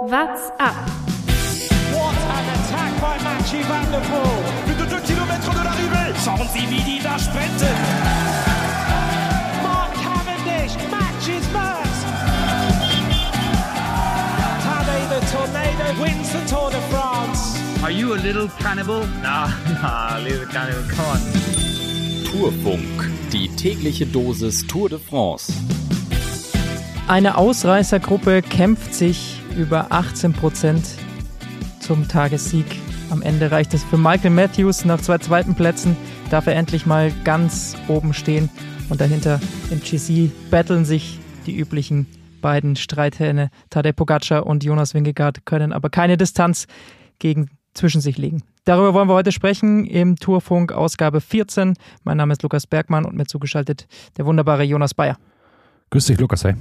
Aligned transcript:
What's 0.00 0.48
up? 0.58 0.74
What 1.92 2.16
an 2.16 2.46
attack 2.56 3.00
by 3.02 3.18
Mathieu 3.22 3.62
Van 3.64 3.84
der 3.92 4.00
Poel. 4.00 4.40
Plus 4.64 4.76
de 4.76 4.86
2 4.86 5.00
km 5.02 5.52
de 5.52 5.62
l'arrivée. 5.62 6.14
Schauen 6.24 6.48
Sie, 6.54 6.70
wie 6.70 6.82
die 6.84 7.02
da 7.02 7.18
sprinten. 7.18 7.76
Mark 9.62 9.92
Cavendish 10.02 10.74
matches 10.90 11.46
first. 11.48 12.06
Tadej 14.64 15.04
the 15.10 15.20
Tornado 15.30 16.02
wins 16.02 16.32
the 16.32 16.48
Tour 16.48 16.70
de 16.70 16.80
France. 16.88 17.60
Are 17.82 17.92
you 17.92 18.14
a 18.14 18.16
little 18.16 18.48
cannibal? 18.58 19.06
Nah, 19.22 19.48
nah, 19.82 20.16
little 20.18 20.46
cannibal, 20.46 20.82
come 20.88 21.10
on. 21.10 21.20
Tourfunk, 22.24 23.10
die 23.32 23.48
tägliche 23.54 24.06
Dosis 24.06 24.66
Tour 24.66 24.88
de 24.88 24.98
France. 24.98 25.52
Eine 27.06 27.36
Ausreißergruppe 27.36 28.40
kämpft 28.40 28.94
sich 28.94 29.39
über 29.56 29.90
18 29.90 30.32
Prozent 30.32 30.96
zum 31.80 32.08
Tagessieg. 32.08 32.66
Am 33.10 33.22
Ende 33.22 33.50
reicht 33.50 33.74
es 33.74 33.82
für 33.82 33.98
Michael 33.98 34.30
Matthews. 34.30 34.84
Nach 34.84 35.00
zwei 35.00 35.18
zweiten 35.18 35.54
Plätzen 35.54 35.96
darf 36.30 36.46
er 36.46 36.54
endlich 36.54 36.86
mal 36.86 37.12
ganz 37.24 37.76
oben 37.88 38.14
stehen. 38.14 38.48
Und 38.88 39.00
dahinter 39.00 39.40
im 39.70 39.80
GC 39.80 40.30
battlen 40.50 40.84
sich 40.84 41.18
die 41.46 41.56
üblichen 41.56 42.06
beiden 42.40 42.76
Streithähne. 42.76 43.50
Tadej 43.70 43.92
Pogacar 43.92 44.46
und 44.46 44.64
Jonas 44.64 44.94
Wingegaard 44.94 45.44
können 45.46 45.72
aber 45.72 45.90
keine 45.90 46.16
Distanz 46.16 46.66
gegen 47.18 47.50
zwischen 47.74 48.00
sich 48.00 48.18
legen. 48.18 48.42
Darüber 48.64 48.94
wollen 48.94 49.08
wir 49.08 49.14
heute 49.14 49.32
sprechen 49.32 49.86
im 49.86 50.16
Tourfunk 50.16 50.72
Ausgabe 50.72 51.20
14. 51.20 51.74
Mein 52.04 52.16
Name 52.16 52.32
ist 52.32 52.42
Lukas 52.42 52.66
Bergmann 52.66 53.04
und 53.04 53.16
mir 53.16 53.26
zugeschaltet 53.26 53.86
der 54.16 54.26
wunderbare 54.26 54.64
Jonas 54.64 54.94
Bayer. 54.94 55.18
Grüß 55.90 56.06
dich, 56.06 56.18
Lukas. 56.20 56.44
Hey. 56.44 56.54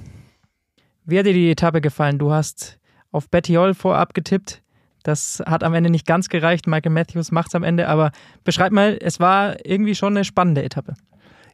Wie 1.05 1.19
hat 1.19 1.25
dir 1.25 1.33
die 1.33 1.51
Etappe 1.51 1.81
gefallen? 1.81 2.17
Du 2.19 2.31
hast 2.31 2.79
auf 3.11 3.29
Bettiol 3.29 3.73
vorab 3.73 4.13
getippt. 4.13 4.61
Das 5.03 5.41
hat 5.45 5.63
am 5.63 5.73
Ende 5.73 5.89
nicht 5.89 6.05
ganz 6.05 6.29
gereicht. 6.29 6.67
Michael 6.67 6.91
Matthews 6.91 7.31
macht 7.31 7.49
es 7.49 7.55
am 7.55 7.63
Ende, 7.63 7.87
aber 7.87 8.11
beschreib 8.43 8.71
mal, 8.71 8.97
es 9.01 9.19
war 9.19 9.65
irgendwie 9.65 9.95
schon 9.95 10.15
eine 10.15 10.25
spannende 10.25 10.63
Etappe. 10.63 10.95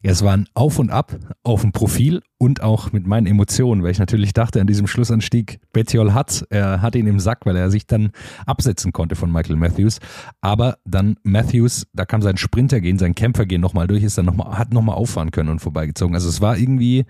Ja, 0.06 0.12
es 0.12 0.24
war 0.24 0.38
ein 0.38 0.48
Auf 0.54 0.78
und 0.78 0.92
Ab 0.92 1.18
auf 1.42 1.62
dem 1.62 1.72
Profil 1.72 2.22
und 2.38 2.62
auch 2.62 2.92
mit 2.92 3.08
meinen 3.08 3.26
Emotionen, 3.26 3.82
weil 3.82 3.90
ich 3.90 3.98
natürlich 3.98 4.34
dachte, 4.34 4.62
an 4.62 4.68
diesem 4.68 4.86
Schlussanstieg, 4.86 5.60
Bettiol 5.74 6.14
hat, 6.14 6.46
er 6.52 6.84
hat 6.84 6.96
ihn 6.96 7.08
im 7.08 7.20
Sack, 7.20 7.48
weil 7.48 7.56
er 7.56 7.72
sich 7.72 7.88
dann 7.88 8.12
absetzen 8.46 8.94
konnte 8.94 9.16
von 9.16 9.32
Michael 9.32 9.56
Matthews. 9.56 9.98
Aber 10.42 10.78
dann 10.86 11.18
Matthews, 11.24 11.88
da 11.94 12.06
kam 12.06 12.22
sein 12.22 12.38
Sprintergehen, 12.38 13.00
sein 13.00 13.16
Kämpfergehen 13.16 13.62
nochmal 13.62 13.88
durch, 13.88 14.04
ist 14.04 14.20
dann 14.20 14.26
nochmal, 14.26 14.60
hat 14.60 14.74
nochmal 14.74 14.96
auffahren 14.96 15.32
können 15.32 15.50
und 15.50 15.58
vorbeigezogen. 15.58 16.14
Also 16.14 16.30
es 16.30 16.40
war 16.40 16.56
irgendwie 16.56 17.06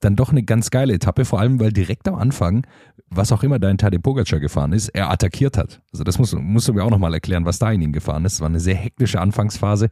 dann 0.00 0.16
doch 0.16 0.30
eine 0.30 0.42
ganz 0.42 0.70
geile 0.70 0.94
Etappe, 0.94 1.24
vor 1.24 1.40
allem 1.40 1.60
weil 1.60 1.72
direkt 1.72 2.08
am 2.08 2.14
Anfang, 2.14 2.66
was 3.08 3.32
auch 3.32 3.42
immer 3.42 3.58
da 3.58 3.70
in 3.70 3.78
Tadej 3.78 4.00
Pogacar 4.00 4.40
gefahren 4.40 4.72
ist, 4.72 4.88
er 4.90 5.10
attackiert 5.10 5.56
hat. 5.56 5.80
Also 5.92 6.04
das 6.04 6.18
muss, 6.18 6.34
musst 6.34 6.68
du 6.68 6.74
mir 6.74 6.84
auch 6.84 6.90
nochmal 6.90 7.14
erklären, 7.14 7.44
was 7.44 7.58
da 7.58 7.70
in 7.72 7.82
ihn 7.82 7.92
gefahren 7.92 8.24
ist. 8.24 8.34
Es 8.34 8.40
war 8.40 8.48
eine 8.48 8.60
sehr 8.60 8.76
hektische 8.76 9.20
Anfangsphase 9.20 9.88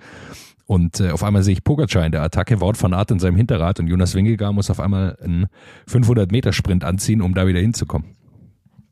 und 0.66 1.00
äh, 1.00 1.10
auf 1.10 1.22
einmal 1.22 1.42
sehe 1.42 1.52
ich 1.52 1.64
Pogacar 1.64 2.04
in 2.04 2.12
der 2.12 2.22
Attacke, 2.22 2.60
Wort 2.60 2.76
von 2.76 2.92
Art 2.92 3.10
in 3.12 3.20
seinem 3.20 3.36
Hinterrad 3.36 3.78
und 3.78 3.86
Jonas 3.86 4.14
Wingegaard 4.14 4.54
muss 4.54 4.68
auf 4.68 4.80
einmal 4.80 5.16
einen 5.22 5.46
500-Meter-Sprint 5.88 6.84
anziehen, 6.84 7.22
um 7.22 7.34
da 7.34 7.46
wieder 7.46 7.60
hinzukommen. 7.60 8.15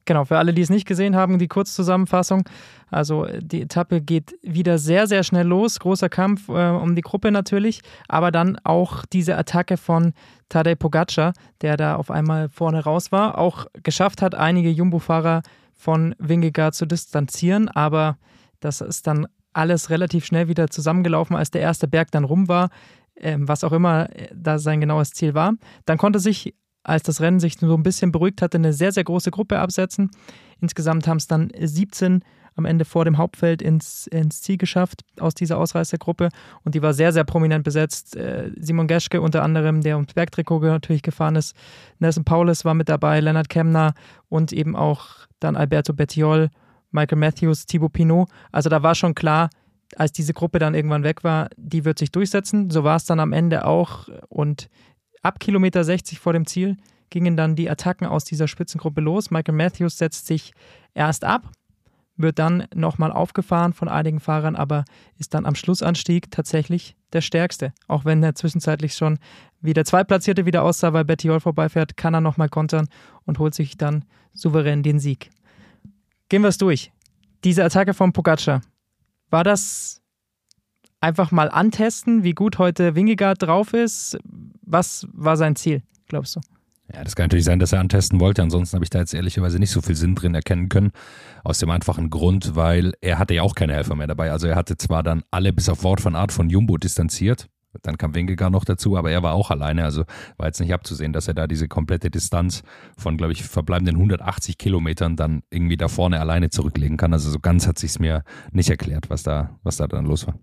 Genau, 0.06 0.24
für 0.24 0.36
alle, 0.38 0.52
die 0.52 0.60
es 0.60 0.70
nicht 0.70 0.86
gesehen 0.86 1.16
haben, 1.16 1.38
die 1.38 1.48
Kurzzusammenfassung. 1.48 2.48
Also 2.90 3.26
die 3.40 3.62
Etappe 3.62 4.02
geht 4.02 4.34
wieder 4.42 4.78
sehr, 4.78 5.06
sehr 5.06 5.24
schnell 5.24 5.46
los. 5.46 5.80
Großer 5.80 6.08
Kampf 6.08 6.48
äh, 6.48 6.70
um 6.70 6.94
die 6.94 7.02
Gruppe 7.02 7.30
natürlich, 7.30 7.80
aber 8.08 8.30
dann 8.30 8.58
auch 8.64 9.06
diese 9.06 9.36
Attacke 9.36 9.76
von 9.76 10.12
Tadej 10.50 10.76
Pogacar, 10.76 11.32
der 11.62 11.76
da 11.76 11.96
auf 11.96 12.10
einmal 12.10 12.48
vorne 12.50 12.84
raus 12.84 13.12
war, 13.12 13.38
auch 13.38 13.66
geschafft 13.82 14.20
hat, 14.20 14.34
einige 14.34 14.70
Jumbo-Fahrer 14.70 15.42
von 15.72 16.14
Wingegaard 16.18 16.74
zu 16.74 16.86
distanzieren, 16.86 17.68
aber 17.68 18.18
das 18.60 18.80
ist 18.80 19.06
dann 19.06 19.26
alles 19.52 19.90
relativ 19.90 20.24
schnell 20.24 20.48
wieder 20.48 20.68
zusammengelaufen, 20.68 21.36
als 21.36 21.50
der 21.50 21.62
erste 21.62 21.88
Berg 21.88 22.10
dann 22.10 22.24
rum 22.24 22.48
war, 22.48 22.68
äh, 23.14 23.36
was 23.38 23.64
auch 23.64 23.72
immer 23.72 24.10
äh, 24.14 24.28
da 24.34 24.58
sein 24.58 24.80
genaues 24.80 25.10
Ziel 25.12 25.34
war. 25.34 25.54
Dann 25.86 25.98
konnte 25.98 26.18
sich 26.18 26.54
als 26.84 27.02
das 27.02 27.20
Rennen 27.20 27.40
sich 27.40 27.58
so 27.58 27.74
ein 27.74 27.82
bisschen 27.82 28.12
beruhigt 28.12 28.42
hatte, 28.42 28.58
eine 28.58 28.72
sehr, 28.72 28.92
sehr 28.92 29.04
große 29.04 29.30
Gruppe 29.30 29.58
absetzen. 29.58 30.10
Insgesamt 30.60 31.08
haben 31.08 31.16
es 31.16 31.26
dann 31.26 31.50
17 31.58 32.22
am 32.56 32.64
Ende 32.66 32.84
vor 32.84 33.04
dem 33.04 33.18
Hauptfeld 33.18 33.62
ins, 33.62 34.06
ins 34.06 34.42
Ziel 34.42 34.58
geschafft 34.58 35.02
aus 35.18 35.34
dieser 35.34 35.58
Ausreißergruppe 35.58 36.28
und 36.62 36.74
die 36.74 36.82
war 36.82 36.94
sehr, 36.94 37.12
sehr 37.12 37.24
prominent 37.24 37.64
besetzt. 37.64 38.16
Äh, 38.16 38.52
Simon 38.56 38.86
Geschke 38.86 39.20
unter 39.20 39.42
anderem, 39.42 39.80
der 39.80 39.96
ums 39.96 40.14
Bergtrikot 40.14 40.60
natürlich 40.60 41.02
gefahren 41.02 41.36
ist. 41.36 41.56
Nelson 41.98 42.24
Paulus 42.24 42.64
war 42.64 42.74
mit 42.74 42.88
dabei, 42.88 43.20
Leonard 43.20 43.48
Kemner 43.48 43.94
und 44.28 44.52
eben 44.52 44.76
auch 44.76 45.26
dann 45.40 45.56
Alberto 45.56 45.92
Bettiol, 45.92 46.50
Michael 46.92 47.18
Matthews, 47.18 47.66
Thibaut 47.66 47.92
Pinot. 47.92 48.28
Also 48.52 48.70
da 48.70 48.82
war 48.82 48.94
schon 48.94 49.14
klar, 49.14 49.50
als 49.96 50.12
diese 50.12 50.32
Gruppe 50.32 50.58
dann 50.58 50.74
irgendwann 50.74 51.04
weg 51.04 51.24
war, 51.24 51.48
die 51.56 51.84
wird 51.84 51.98
sich 51.98 52.12
durchsetzen. 52.12 52.70
So 52.70 52.84
war 52.84 52.96
es 52.96 53.04
dann 53.04 53.20
am 53.20 53.32
Ende 53.32 53.66
auch 53.66 54.08
und 54.28 54.68
Ab 55.24 55.40
Kilometer 55.40 55.82
60 55.82 56.20
vor 56.20 56.34
dem 56.34 56.46
Ziel 56.46 56.76
gingen 57.08 57.34
dann 57.34 57.56
die 57.56 57.70
Attacken 57.70 58.06
aus 58.06 58.24
dieser 58.24 58.46
Spitzengruppe 58.46 59.00
los. 59.00 59.30
Michael 59.30 59.54
Matthews 59.54 59.96
setzt 59.96 60.26
sich 60.26 60.52
erst 60.92 61.24
ab, 61.24 61.50
wird 62.18 62.38
dann 62.38 62.66
nochmal 62.74 63.10
aufgefahren 63.10 63.72
von 63.72 63.88
einigen 63.88 64.20
Fahrern, 64.20 64.54
aber 64.54 64.84
ist 65.16 65.32
dann 65.32 65.46
am 65.46 65.54
Schlussanstieg 65.54 66.30
tatsächlich 66.30 66.94
der 67.14 67.22
stärkste. 67.22 67.72
Auch 67.88 68.04
wenn 68.04 68.22
er 68.22 68.34
zwischenzeitlich 68.34 68.94
schon 68.94 69.18
wie 69.62 69.72
der 69.72 69.86
Zweitplatzierte 69.86 70.44
wieder 70.44 70.62
aussah, 70.62 70.92
weil 70.92 71.06
Betty 71.06 71.28
Hall 71.28 71.40
vorbeifährt, 71.40 71.96
kann 71.96 72.12
er 72.12 72.20
nochmal 72.20 72.50
kontern 72.50 72.88
und 73.24 73.38
holt 73.38 73.54
sich 73.54 73.78
dann 73.78 74.04
souverän 74.34 74.82
den 74.82 74.98
Sieg. 74.98 75.30
Gehen 76.28 76.42
wir 76.42 76.48
es 76.48 76.58
durch. 76.58 76.92
Diese 77.44 77.64
Attacke 77.64 77.94
von 77.94 78.12
Pogacar, 78.12 78.60
war 79.30 79.42
das 79.42 80.02
einfach 81.04 81.30
mal 81.30 81.50
antesten, 81.50 82.24
wie 82.24 82.32
gut 82.32 82.58
heute 82.58 82.94
Wingegaard 82.94 83.42
drauf 83.42 83.74
ist? 83.74 84.18
Was 84.62 85.06
war 85.12 85.36
sein 85.36 85.54
Ziel, 85.54 85.82
glaubst 86.08 86.36
du? 86.36 86.40
Ja, 86.92 87.04
das 87.04 87.14
kann 87.14 87.24
natürlich 87.24 87.44
sein, 87.44 87.58
dass 87.58 87.72
er 87.72 87.80
antesten 87.80 88.20
wollte. 88.20 88.42
Ansonsten 88.42 88.76
habe 88.76 88.84
ich 88.84 88.90
da 88.90 89.00
jetzt 89.00 89.14
ehrlicherweise 89.14 89.58
nicht 89.58 89.70
so 89.70 89.80
viel 89.80 89.96
Sinn 89.96 90.14
drin 90.14 90.34
erkennen 90.34 90.68
können. 90.68 90.92
Aus 91.42 91.58
dem 91.58 91.70
einfachen 91.70 92.10
Grund, 92.10 92.56
weil 92.56 92.94
er 93.00 93.18
hatte 93.18 93.34
ja 93.34 93.42
auch 93.42 93.54
keine 93.54 93.74
Helfer 93.74 93.94
mehr 93.94 94.06
dabei. 94.06 94.32
Also 94.32 94.46
er 94.46 94.56
hatte 94.56 94.76
zwar 94.76 95.02
dann 95.02 95.22
alle 95.30 95.52
bis 95.52 95.68
auf 95.68 95.82
Wort 95.82 96.00
von 96.00 96.14
Art 96.14 96.32
von 96.32 96.48
Jumbo 96.48 96.76
distanziert. 96.76 97.48
Dann 97.82 97.98
kam 97.98 98.14
Wingegaard 98.14 98.52
noch 98.52 98.64
dazu, 98.64 98.96
aber 98.96 99.10
er 99.10 99.22
war 99.22 99.34
auch 99.34 99.50
alleine. 99.50 99.84
Also 99.84 100.04
war 100.36 100.46
jetzt 100.46 100.60
nicht 100.60 100.72
abzusehen, 100.72 101.12
dass 101.12 101.28
er 101.28 101.34
da 101.34 101.46
diese 101.46 101.68
komplette 101.68 102.10
Distanz 102.10 102.62
von, 102.96 103.16
glaube 103.16 103.32
ich, 103.32 103.42
verbleibenden 103.42 103.96
180 103.96 104.56
Kilometern 104.56 105.16
dann 105.16 105.42
irgendwie 105.50 105.76
da 105.76 105.88
vorne 105.88 106.20
alleine 106.20 106.50
zurücklegen 106.50 106.96
kann. 106.96 107.12
Also 107.12 107.30
so 107.30 107.40
ganz 107.40 107.66
hat 107.66 107.78
sich 107.78 107.90
es 107.90 107.98
mir 107.98 108.22
nicht 108.52 108.70
erklärt, 108.70 109.10
was 109.10 109.22
da, 109.22 109.58
was 109.64 109.76
da 109.76 109.86
dann 109.86 110.06
los 110.06 110.26
war. 110.26 110.38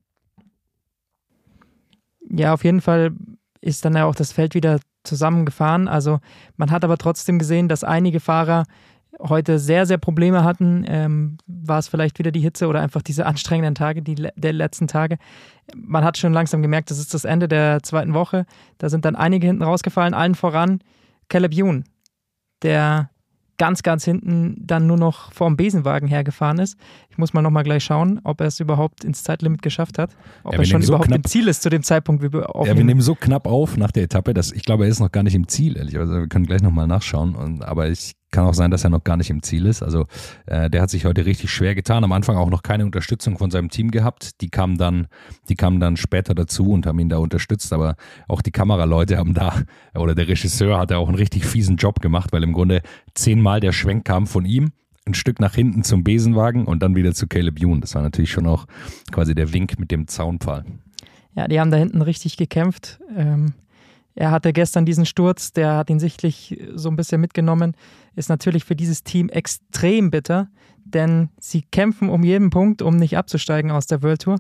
Ja, 2.34 2.54
auf 2.54 2.64
jeden 2.64 2.82
Fall 2.82 3.12
ist 3.60 3.86
dann 3.86 3.96
ja 3.96 4.06
auch 4.06 4.16
das 4.16 4.32
Feld 4.32 4.56
wieder 4.56 4.80
zusammengefahren. 5.04 5.88
Also 5.88 6.20
man 6.58 6.72
hat 6.72 6.84
aber 6.84 6.98
trotzdem 6.98 7.40
gesehen, 7.40 7.68
dass 7.68 7.84
einige 7.84 8.20
Fahrer 8.20 8.66
heute 9.20 9.60
sehr, 9.60 9.86
sehr 9.86 9.98
Probleme 9.98 10.44
hatten. 10.44 10.84
Ähm, 10.88 11.38
war 11.46 11.80
es 11.80 11.88
vielleicht 11.88 12.18
wieder 12.20 12.32
die 12.32 12.40
Hitze 12.40 12.68
oder 12.68 12.82
einfach 12.82 13.02
diese 13.02 13.26
anstrengenden 13.26 13.76
Tage, 13.76 14.02
die 14.02 14.16
der 14.16 14.54
letzten 14.54 14.88
Tage. 14.88 15.18
Man 15.76 16.04
hat 16.04 16.18
schon 16.18 16.34
langsam 16.34 16.62
gemerkt, 16.62 16.90
das 16.90 17.00
ist 17.00 17.14
das 17.14 17.26
Ende 17.26 17.48
der 17.48 17.84
zweiten 17.84 18.14
Woche. 18.14 18.46
Da 18.78 18.90
sind 18.90 19.06
dann 19.06 19.16
einige 19.16 19.48
hinten 19.48 19.64
rausgefallen, 19.64 20.14
allen 20.14 20.36
voran 20.36 20.80
Caleb 21.30 21.54
Youn, 21.54 21.84
der 22.64 23.11
ganz, 23.62 23.84
ganz 23.84 24.04
hinten 24.04 24.56
dann 24.58 24.88
nur 24.88 24.98
noch 24.98 25.32
vorm 25.34 25.56
Besenwagen 25.56 26.08
hergefahren 26.08 26.58
ist. 26.58 26.80
Ich 27.12 27.20
muss 27.20 27.32
mal 27.34 27.44
nochmal 27.44 27.62
gleich 27.64 27.84
schauen, 27.84 28.20
ob 28.24 28.42
er 28.42 28.48
es 28.48 28.60
überhaupt 28.60 29.04
ins 29.04 29.22
Zeitlimit 29.22 29.62
geschafft 29.62 30.00
hat. 30.00 30.18
Ob 30.44 30.54
ja, 30.54 30.60
er 30.60 30.66
schon 30.66 30.82
so 30.82 30.94
überhaupt 30.94 31.10
knapp, 31.10 31.18
im 31.18 31.24
Ziel 31.26 31.48
ist 31.48 31.62
zu 31.62 31.70
dem 31.70 31.84
Zeitpunkt, 31.84 32.24
wie 32.24 32.34
wir 32.34 32.56
aufnehmen. 32.56 32.76
Ja, 32.76 32.78
wir 32.78 32.86
nehmen 32.86 33.02
so 33.02 33.14
knapp 33.14 33.46
auf 33.46 33.78
nach 33.78 33.92
der 33.92 34.02
Etappe, 34.02 34.34
dass 34.34 34.52
ich 34.52 34.64
glaube, 34.64 34.86
er 34.86 34.90
ist 34.90 35.00
noch 35.00 35.12
gar 35.12 35.22
nicht 35.22 35.36
im 35.36 35.48
Ziel, 35.48 35.78
ehrlich. 35.78 36.00
Also 36.00 36.12
wir 36.12 36.28
können 36.28 36.48
gleich 36.48 36.64
nochmal 36.64 36.88
nachschauen. 36.88 37.36
Und, 37.36 37.62
aber 37.62 37.88
ich 37.88 38.14
kann 38.32 38.46
auch 38.46 38.54
sein, 38.54 38.72
dass 38.72 38.84
er 38.84 38.90
noch 38.90 39.04
gar 39.04 39.18
nicht 39.18 39.30
im 39.30 39.44
Ziel 39.44 39.66
ist. 39.66 39.84
Also 39.84 40.08
äh, 40.46 40.70
der 40.70 40.82
hat 40.82 40.90
sich 40.90 41.06
heute 41.06 41.26
richtig 41.26 41.52
schwer 41.52 41.76
getan. 41.76 42.04
Am 42.04 42.12
Anfang 42.12 42.38
auch 42.38 42.50
noch 42.50 42.64
keine 42.64 42.86
Unterstützung 42.86 43.38
von 43.38 43.52
seinem 43.52 43.70
Team 43.70 43.92
gehabt. 43.92 44.42
Die 44.42 44.50
kamen 44.50 44.78
dann, 44.78 45.08
die 45.50 45.56
kamen 45.56 45.80
dann 45.80 45.98
später 45.98 46.34
dazu 46.34 46.72
und 46.72 46.86
haben 46.86 47.00
ihn 47.00 47.10
da 47.10 47.18
unterstützt. 47.18 47.74
Aber 47.74 47.96
auch 48.28 48.42
die 48.42 48.52
Kameraleute 48.52 49.18
haben 49.18 49.34
da, 49.34 49.62
oder 49.94 50.16
der 50.16 50.28
Regisseur 50.28 50.80
hat 50.80 50.92
da 50.92 50.98
auch 50.98 51.08
einen 51.08 51.18
richtig 51.18 51.46
fiesen 51.46 51.76
Job 51.76 52.02
gemacht, 52.02 52.32
weil 52.32 52.44
im 52.44 52.54
Grunde 52.54 52.82
zehnmal 53.14 53.60
der 53.60 53.74
Schwenk 53.74 54.06
kam 54.06 54.28
von 54.28 54.46
ihm 54.46 54.72
ein 55.06 55.14
Stück 55.14 55.40
nach 55.40 55.56
hinten 55.56 55.84
zum 55.84 56.04
Besenwagen 56.04 56.66
und 56.66 56.84
dann 56.84 56.96
wieder 56.96 57.14
zu 57.14 57.28
Caleb 57.28 57.62
Youn. 57.62 57.82
Das 57.82 57.96
war 57.96 58.02
natürlich 58.02 58.32
schon 58.32 58.48
auch 58.48 58.66
quasi 59.12 59.34
der 59.34 59.52
Wink 59.54 59.80
mit 59.80 59.92
dem 59.92 60.08
Zaunpfahl. 60.08 60.64
Ja, 61.36 61.48
die 61.48 61.60
haben 61.60 61.72
da 61.72 61.78
hinten 61.78 62.02
richtig 62.02 62.38
gekämpft. 62.38 63.00
Ähm, 63.16 63.54
er 64.16 64.32
hatte 64.32 64.54
gestern 64.54 64.86
diesen 64.86 65.06
Sturz, 65.06 65.54
der 65.54 65.78
hat 65.78 65.90
ihn 65.90 66.00
sichtlich 66.00 66.62
so 66.74 66.90
ein 66.90 66.96
bisschen 66.96 67.22
mitgenommen. 67.22 67.76
Ist 68.16 68.30
natürlich 68.30 68.66
für 68.66 68.76
dieses 68.76 69.04
Team 69.04 69.30
extrem 69.30 70.12
bitter, 70.12 70.50
denn 70.84 71.30
sie 71.40 71.62
kämpfen 71.62 72.10
um 72.10 72.24
jeden 72.24 72.50
Punkt, 72.50 72.82
um 72.82 72.98
nicht 72.98 73.18
abzusteigen 73.18 73.72
aus 73.72 73.88
der 73.88 74.04
World 74.04 74.24
Tour. 74.24 74.40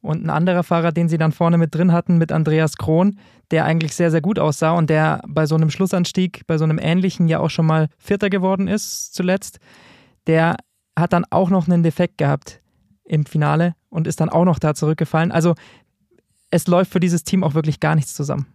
Und 0.00 0.24
ein 0.24 0.30
anderer 0.30 0.64
Fahrer, 0.64 0.90
den 0.90 1.08
sie 1.08 1.18
dann 1.18 1.30
vorne 1.30 1.58
mit 1.58 1.74
drin 1.74 1.92
hatten, 1.92 2.18
mit 2.18 2.32
Andreas 2.32 2.76
Krohn, 2.76 3.18
der 3.52 3.64
eigentlich 3.64 3.94
sehr, 3.94 4.10
sehr 4.10 4.20
gut 4.20 4.40
aussah 4.40 4.72
und 4.72 4.90
der 4.90 5.22
bei 5.28 5.46
so 5.46 5.54
einem 5.54 5.70
Schlussanstieg, 5.70 6.44
bei 6.48 6.58
so 6.58 6.64
einem 6.64 6.78
ähnlichen 6.78 7.28
ja 7.28 7.38
auch 7.38 7.50
schon 7.50 7.66
mal 7.66 7.88
Vierter 7.98 8.28
geworden 8.28 8.66
ist 8.66 9.14
zuletzt, 9.14 9.60
der 10.26 10.56
hat 10.98 11.12
dann 11.12 11.24
auch 11.30 11.50
noch 11.50 11.68
einen 11.68 11.84
Defekt 11.84 12.18
gehabt 12.18 12.60
im 13.04 13.26
Finale 13.26 13.76
und 13.90 14.08
ist 14.08 14.20
dann 14.20 14.28
auch 14.28 14.44
noch 14.44 14.58
da 14.58 14.74
zurückgefallen. 14.74 15.30
Also 15.30 15.54
es 16.50 16.66
läuft 16.66 16.92
für 16.92 17.00
dieses 17.00 17.22
Team 17.22 17.44
auch 17.44 17.54
wirklich 17.54 17.78
gar 17.78 17.94
nichts 17.94 18.14
zusammen. 18.14 18.51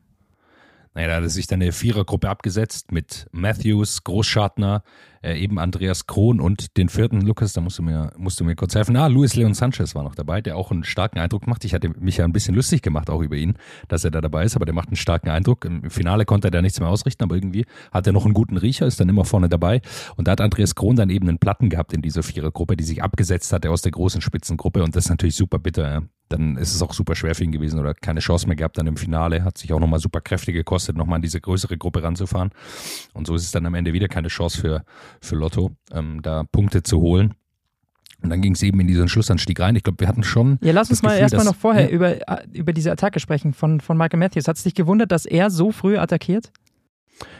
Naja, 0.94 1.08
da 1.08 1.16
hat 1.16 1.24
er 1.24 1.30
sich 1.30 1.48
dann 1.48 1.62
eine 1.62 1.72
Vierergruppe 1.72 2.30
abgesetzt 2.30 2.92
mit 2.92 3.28
Matthews, 3.32 4.04
Großschartner, 4.04 4.84
äh, 5.22 5.38
eben 5.38 5.60
Andreas 5.60 6.08
Krohn 6.08 6.40
und 6.40 6.78
den 6.78 6.90
vierten, 6.90 7.22
Lukas, 7.22 7.54
da 7.54 7.62
musst 7.62 7.80
du, 7.80 7.84
mir, 7.84 8.12
musst 8.18 8.40
du 8.40 8.44
mir 8.44 8.56
kurz 8.56 8.76
helfen. 8.76 8.96
Ah, 8.96 9.08
Luis 9.08 9.36
Leon 9.36 9.54
Sanchez 9.54 9.96
war 9.96 10.04
noch 10.04 10.16
dabei, 10.16 10.42
der 10.42 10.58
auch 10.58 10.72
einen 10.72 10.84
starken 10.84 11.20
Eindruck 11.20 11.48
macht. 11.48 11.66
Ich 11.66 11.74
hatte 11.74 11.90
mich 11.90 12.18
ja 12.18 12.26
ein 12.26 12.34
bisschen 12.34 12.56
lustig 12.56 12.82
gemacht 12.82 13.10
auch 13.10 13.22
über 13.22 13.36
ihn, 13.36 13.56
dass 13.88 14.04
er 14.04 14.12
da 14.12 14.22
dabei 14.22 14.44
ist, 14.44 14.56
aber 14.56 14.66
der 14.66 14.74
macht 14.74 14.90
einen 14.90 14.96
starken 14.96 15.30
Eindruck. 15.30 15.66
Im 15.66 15.90
Finale 15.90 16.26
konnte 16.26 16.48
er 16.48 16.52
da 16.52 16.62
nichts 16.62 16.80
mehr 16.80 16.90
ausrichten, 16.90 17.24
aber 17.24 17.36
irgendwie 17.36 17.66
hat 17.92 18.08
er 18.08 18.14
noch 18.14 18.26
einen 18.26 18.34
guten 18.34 18.58
Riecher, 18.58 18.86
ist 18.86 19.00
dann 19.00 19.10
immer 19.10 19.26
vorne 19.26 19.50
dabei. 19.50 19.82
Und 20.16 20.28
da 20.28 20.32
hat 20.32 20.42
Andreas 20.42 20.76
Krohn 20.76 20.96
dann 20.96 21.10
eben 21.10 21.28
einen 21.28 21.40
Platten 21.40 21.70
gehabt 21.70 21.94
in 21.94 22.02
dieser 22.02 22.24
Vierergruppe, 22.24 22.78
die 22.78 22.84
sich 22.84 23.04
abgesetzt 23.04 23.52
hatte 23.54 23.70
aus 23.72 23.82
der 23.82 23.92
großen 23.92 24.22
Spitzengruppe 24.22 24.84
und 24.84 24.96
das 24.96 25.06
ist 25.06 25.10
natürlich 25.10 25.36
super 25.36 25.60
bitter. 25.60 25.92
Ja 25.92 26.02
dann 26.30 26.58
ist 26.58 26.74
es 26.74 26.82
auch 26.82 26.94
super 26.94 27.16
schwer 27.16 27.36
für 27.36 27.44
ihn 27.44 27.52
gewesen 27.52 27.80
oder 27.80 27.94
keine 27.94 28.20
Chance 28.20 28.48
mehr 28.48 28.56
gehabt 28.56 28.78
dann 28.78 28.88
im 28.88 28.98
Finale. 28.98 29.44
Hat 29.44 29.58
sich 29.58 29.72
auch 29.74 29.80
nochmal 29.80 30.00
super 30.00 30.22
Kräfte 30.22 30.54
gekostet, 30.54 30.98
nochmal 30.98 31.18
in 31.18 31.22
diese 31.22 31.40
größere 31.40 31.78
Gruppe 31.78 32.04
ranzufahren. 32.04 32.52
Und 33.14 33.28
so 33.28 33.36
ist 33.36 33.44
es 33.44 33.52
dann 33.52 33.66
am 33.66 33.76
Ende 33.76 33.94
wieder 33.94 34.08
keine 34.08 34.28
Chance 34.28 34.60
für, 34.60 34.84
für 35.22 35.36
Lotto, 35.36 35.72
ähm, 35.92 36.22
da 36.22 36.44
Punkte 36.52 36.84
zu 36.84 37.02
holen. 37.02 37.34
Und 38.24 38.32
dann 38.32 38.42
ging 38.42 38.54
es 38.54 38.64
eben 38.64 38.80
in 38.80 38.88
diesen 38.88 39.08
Schlussanstieg 39.10 39.60
rein. 39.60 39.76
Ich 39.76 39.84
glaube, 39.84 40.00
wir 40.00 40.08
hatten 40.08 40.24
schon. 40.24 40.58
Ja, 40.62 40.74
lass 40.74 40.90
uns 40.90 41.04
mal 41.04 41.16
erstmal 41.16 41.46
noch 41.46 41.56
vorher 41.56 41.84
ja. 41.84 41.90
über, 41.90 42.28
äh, 42.28 42.48
über 42.52 42.74
diese 42.74 42.92
Attacke 42.92 43.20
sprechen 43.20 43.54
von, 43.54 43.80
von 43.80 43.96
Michael 43.96 44.20
Matthews. 44.20 44.48
Hat 44.48 44.58
es 44.58 44.64
dich 44.64 44.74
gewundert, 44.74 45.12
dass 45.12 45.26
er 45.26 45.52
so 45.52 45.72
früh 45.72 45.98
attackiert? 45.98 46.52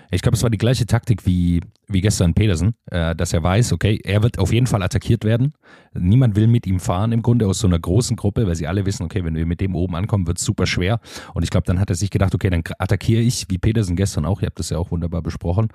Ich 0.10 0.22
glaube, 0.22 0.38
es 0.38 0.44
war 0.44 0.50
die 0.50 0.58
gleiche 0.58 0.86
Taktik 0.86 1.26
wie, 1.26 1.62
wie 1.88 2.02
gestern 2.02 2.34
Petersen, 2.34 2.76
äh, 2.92 3.16
dass 3.16 3.34
er 3.34 3.44
weiß, 3.44 3.74
okay, 3.74 4.00
er 4.04 4.24
wird 4.24 4.40
auf 4.40 4.54
jeden 4.54 4.68
Fall 4.68 4.82
attackiert 4.82 5.26
werden. 5.26 5.54
Niemand 5.94 6.36
will 6.36 6.48
mit 6.48 6.66
ihm 6.66 6.80
fahren 6.80 7.12
im 7.12 7.22
Grunde 7.22 7.48
aus 7.48 7.60
so 7.60 7.68
einer 7.68 7.80
großen 7.80 8.16
Gruppe, 8.16 8.48
weil 8.48 8.56
sie 8.56 8.68
alle 8.68 8.86
wissen, 8.86 9.04
okay, 9.04 9.24
wenn 9.24 9.36
wir 9.36 9.46
mit 9.46 9.60
dem 9.62 9.76
oben 9.76 9.96
ankommen, 9.96 10.28
wird 10.28 10.40
es 10.40 10.46
super 10.46 10.66
schwer. 10.66 11.00
Und 11.34 11.44
ich 11.44 11.50
glaube, 11.50 11.66
dann 11.66 11.80
hat 11.80 11.90
er 11.90 11.96
sich 11.96 12.10
gedacht, 12.10 12.34
okay, 12.34 12.50
dann 12.50 12.64
attackiere 12.80 13.22
ich, 13.22 13.46
wie 13.50 13.58
Petersen 13.58 13.96
gestern 13.96 14.26
auch, 14.26 14.42
ihr 14.42 14.48
habt 14.48 14.60
das 14.60 14.70
ja 14.70 14.78
auch 14.78 14.92
wunderbar 14.92 15.22
besprochen, 15.22 15.70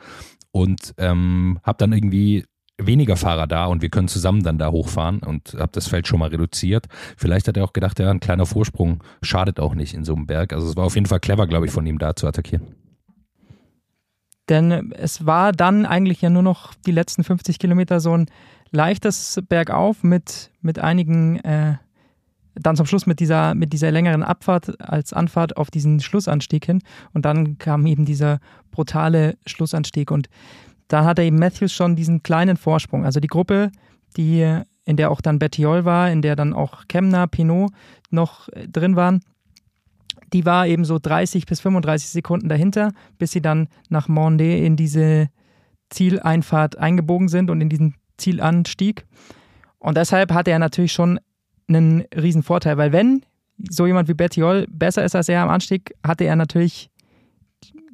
und 0.53 0.95
ähm, 0.99 1.59
habe 1.63 1.79
dann 1.79 1.93
irgendwie 1.93 2.45
weniger 2.79 3.17
Fahrer 3.17 3.47
da 3.47 3.67
und 3.67 3.83
wir 3.83 3.91
können 3.91 4.09
zusammen 4.09 4.43
dann 4.43 4.59
da 4.59 4.71
hochfahren 4.71 5.21
und 5.21 5.55
habe 5.59 5.73
das 5.73 5.89
Feld 5.89 6.07
schon 6.07 6.19
mal 6.19 6.29
reduziert. 6.29 6.87
Vielleicht 7.17 7.49
hat 7.49 7.57
er 7.57 7.65
auch 7.65 7.73
gedacht, 7.73 7.99
ja, 7.99 8.11
ein 8.11 8.21
kleiner 8.21 8.47
Vorsprung 8.47 9.03
schadet 9.23 9.61
auch 9.61 9.75
nicht 9.75 9.95
in 9.95 10.05
so 10.05 10.15
einem 10.15 10.27
Berg. 10.27 10.53
Also 10.53 10.69
es 10.69 10.77
war 10.77 10.85
auf 10.85 10.95
jeden 10.95 11.07
Fall 11.07 11.21
clever, 11.21 11.47
glaube 11.47 11.67
ich, 11.67 11.73
von 11.73 11.87
ihm 11.87 11.99
da 11.99 12.17
zu 12.17 12.27
attackieren. 12.27 12.75
Denn 14.53 14.93
es 14.93 15.25
war 15.25 15.53
dann 15.53 15.87
eigentlich 15.87 16.21
ja 16.21 16.29
nur 16.29 16.43
noch 16.43 16.75
die 16.87 16.93
letzten 16.93 17.25
50 17.25 17.59
Kilometer 17.59 18.01
so 18.01 18.15
ein 18.15 18.27
leichtes 18.71 19.41
Bergauf 19.49 20.05
mit, 20.05 20.51
mit 20.61 20.79
einigen, 20.79 21.39
äh, 21.39 21.77
dann 22.55 22.77
zum 22.77 22.85
Schluss 22.85 23.07
mit 23.07 23.19
dieser, 23.19 23.55
mit 23.55 23.73
dieser 23.73 23.91
längeren 23.91 24.23
Abfahrt 24.23 24.79
als 24.79 25.15
Anfahrt 25.15 25.57
auf 25.57 25.71
diesen 25.71 26.01
Schlussanstieg 26.01 26.67
hin. 26.67 26.83
Und 27.15 27.25
dann 27.25 27.57
kam 27.57 27.87
eben 27.87 28.05
dieser 28.05 28.41
brutale 28.73 29.39
Schlussanstieg. 29.47 30.11
Und 30.11 30.29
da 30.87 31.07
hatte 31.07 31.23
eben 31.23 31.39
Matthews 31.39 31.73
schon 31.73 31.97
diesen 31.97 32.23
kleinen 32.23 32.59
Vorsprung. 32.59 33.07
Also 33.07 33.21
die 33.21 33.29
Gruppe, 33.29 33.73
die, 34.19 34.61
in 34.85 34.97
der 34.99 35.11
auch 35.11 35.23
dann 35.23 35.39
Bettiol 35.39 35.87
war, 35.87 36.11
in 36.11 36.21
der 36.21 36.37
dann 36.37 36.53
auch 36.53 36.89
Kemner, 36.89 37.27
Pinot 37.27 37.73
noch 38.11 38.51
drin 38.71 38.97
waren, 38.97 39.23
die 40.33 40.47
war 40.47 40.67
eben 40.67 40.85
so 40.85 40.99
30 40.99 41.47
bis 41.47 41.61
35 41.61 42.09
Sekunden 42.11 42.49
dahinter, 42.49 42.93
bis 43.19 43.33
sie 43.33 43.43
dann 43.43 43.69
nach 43.89 44.09
Monde 44.09 44.57
in 44.57 44.77
diese 44.77 45.29
Zieleinfahrt 45.91 46.79
eingebogen 46.79 47.29
sind 47.29 47.51
und 47.51 47.61
in 47.61 47.69
diesen 47.69 47.95
Zielanstieg. 48.17 49.05
Und 49.79 49.97
deshalb 49.97 50.33
hatte 50.33 50.51
er 50.51 50.59
natürlich 50.59 50.93
schon 50.93 51.21
einen 51.69 52.05
riesen 52.15 52.43
Vorteil, 52.43 52.77
weil 52.77 52.93
wenn 52.93 53.23
so 53.71 53.87
jemand 53.87 54.09
wie 54.09 54.15
Bettiol 54.15 54.67
besser 54.71 55.05
ist 55.05 55.15
als 55.15 55.29
er 55.29 55.43
am 55.43 55.51
Anstieg, 55.51 55.95
hatte 56.05 56.25
er 56.25 56.37
natürlich 56.37 56.91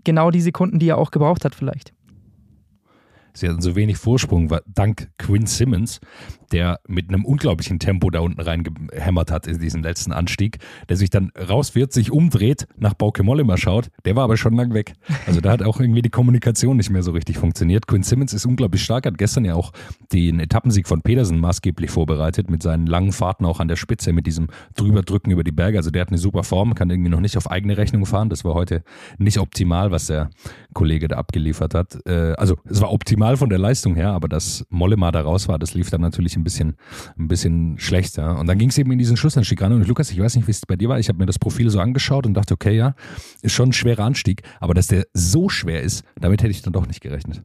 genau 0.04 0.30
die 0.30 0.40
Sekunden, 0.40 0.78
die 0.78 0.88
er 0.88 0.98
auch 0.98 1.10
gebraucht 1.10 1.44
hat 1.44 1.54
vielleicht. 1.54 1.92
Sie 3.34 3.48
hatten 3.48 3.60
so 3.60 3.76
wenig 3.76 3.98
Vorsprung, 3.98 4.52
dank 4.66 5.10
Quinn 5.18 5.46
Simmons, 5.46 6.00
der 6.52 6.80
mit 6.86 7.08
einem 7.08 7.24
unglaublichen 7.24 7.78
Tempo 7.78 8.10
da 8.10 8.20
unten 8.20 8.40
reingehämmert 8.40 9.30
hat 9.30 9.46
in 9.46 9.58
diesen 9.58 9.82
letzten 9.82 10.12
Anstieg, 10.12 10.58
der 10.88 10.96
sich 10.96 11.10
dann 11.10 11.30
raus 11.48 11.74
wird, 11.74 11.92
sich 11.92 12.10
umdreht, 12.10 12.66
nach 12.76 12.94
Bauke 12.94 13.22
Mollema 13.22 13.56
schaut, 13.56 13.90
der 14.04 14.16
war 14.16 14.24
aber 14.24 14.36
schon 14.36 14.54
lang 14.54 14.74
weg. 14.74 14.94
Also 15.26 15.40
da 15.40 15.50
hat 15.50 15.62
auch 15.62 15.80
irgendwie 15.80 16.02
die 16.02 16.10
Kommunikation 16.10 16.76
nicht 16.76 16.90
mehr 16.90 17.02
so 17.02 17.12
richtig 17.12 17.38
funktioniert. 17.38 17.86
Quinn 17.86 18.02
Simmons 18.02 18.32
ist 18.32 18.46
unglaublich 18.46 18.82
stark, 18.82 19.06
hat 19.06 19.18
gestern 19.18 19.44
ja 19.44 19.54
auch 19.54 19.72
den 20.12 20.40
Etappensieg 20.40 20.88
von 20.88 21.02
Pedersen 21.02 21.40
maßgeblich 21.40 21.90
vorbereitet, 21.90 22.50
mit 22.50 22.62
seinen 22.62 22.86
langen 22.86 23.12
Fahrten 23.12 23.44
auch 23.44 23.60
an 23.60 23.68
der 23.68 23.76
Spitze, 23.76 24.12
mit 24.12 24.26
diesem 24.26 24.48
drüberdrücken 24.74 25.30
über 25.32 25.44
die 25.44 25.52
Berge. 25.52 25.78
Also 25.78 25.90
der 25.90 26.02
hat 26.02 26.08
eine 26.08 26.18
super 26.18 26.44
Form, 26.44 26.74
kann 26.74 26.90
irgendwie 26.90 27.10
noch 27.10 27.20
nicht 27.20 27.36
auf 27.36 27.50
eigene 27.50 27.76
Rechnung 27.76 28.06
fahren. 28.06 28.30
Das 28.30 28.44
war 28.44 28.54
heute 28.54 28.82
nicht 29.18 29.38
optimal, 29.38 29.90
was 29.90 30.06
der 30.06 30.30
Kollege 30.72 31.08
da 31.08 31.16
abgeliefert 31.16 31.74
hat. 31.74 31.98
Äh, 32.06 32.34
also 32.36 32.56
es 32.64 32.80
war 32.80 32.92
optimal 32.92 33.36
von 33.36 33.50
der 33.50 33.58
Leistung 33.58 33.94
her, 33.94 34.12
aber 34.12 34.28
dass 34.28 34.66
Mollema 34.70 35.12
da 35.12 35.20
raus 35.20 35.48
war, 35.48 35.58
das 35.58 35.74
lief 35.74 35.90
dann 35.90 36.00
natürlich 36.00 36.37
ein 36.38 36.44
bisschen, 36.44 36.76
ein 37.18 37.28
bisschen 37.28 37.78
schlechter. 37.78 38.38
Und 38.38 38.46
dann 38.46 38.58
ging 38.58 38.70
es 38.70 38.78
eben 38.78 38.90
in 38.92 38.98
diesen 38.98 39.16
Schlussanstieg 39.16 39.60
ran. 39.60 39.72
Und 39.72 39.86
Lukas, 39.86 40.10
ich 40.10 40.20
weiß 40.20 40.36
nicht, 40.36 40.46
wie 40.46 40.52
es 40.52 40.64
bei 40.66 40.76
dir 40.76 40.88
war. 40.88 40.98
Ich 40.98 41.08
habe 41.08 41.18
mir 41.18 41.26
das 41.26 41.38
Profil 41.38 41.70
so 41.70 41.80
angeschaut 41.80 42.26
und 42.26 42.34
dachte, 42.34 42.54
okay, 42.54 42.76
ja, 42.76 42.94
ist 43.42 43.52
schon 43.52 43.70
ein 43.70 43.72
schwerer 43.72 44.04
Anstieg. 44.04 44.42
Aber 44.60 44.74
dass 44.74 44.86
der 44.86 45.06
so 45.12 45.48
schwer 45.48 45.82
ist, 45.82 46.04
damit 46.20 46.42
hätte 46.42 46.50
ich 46.50 46.62
dann 46.62 46.72
doch 46.72 46.86
nicht 46.86 47.00
gerechnet. 47.00 47.42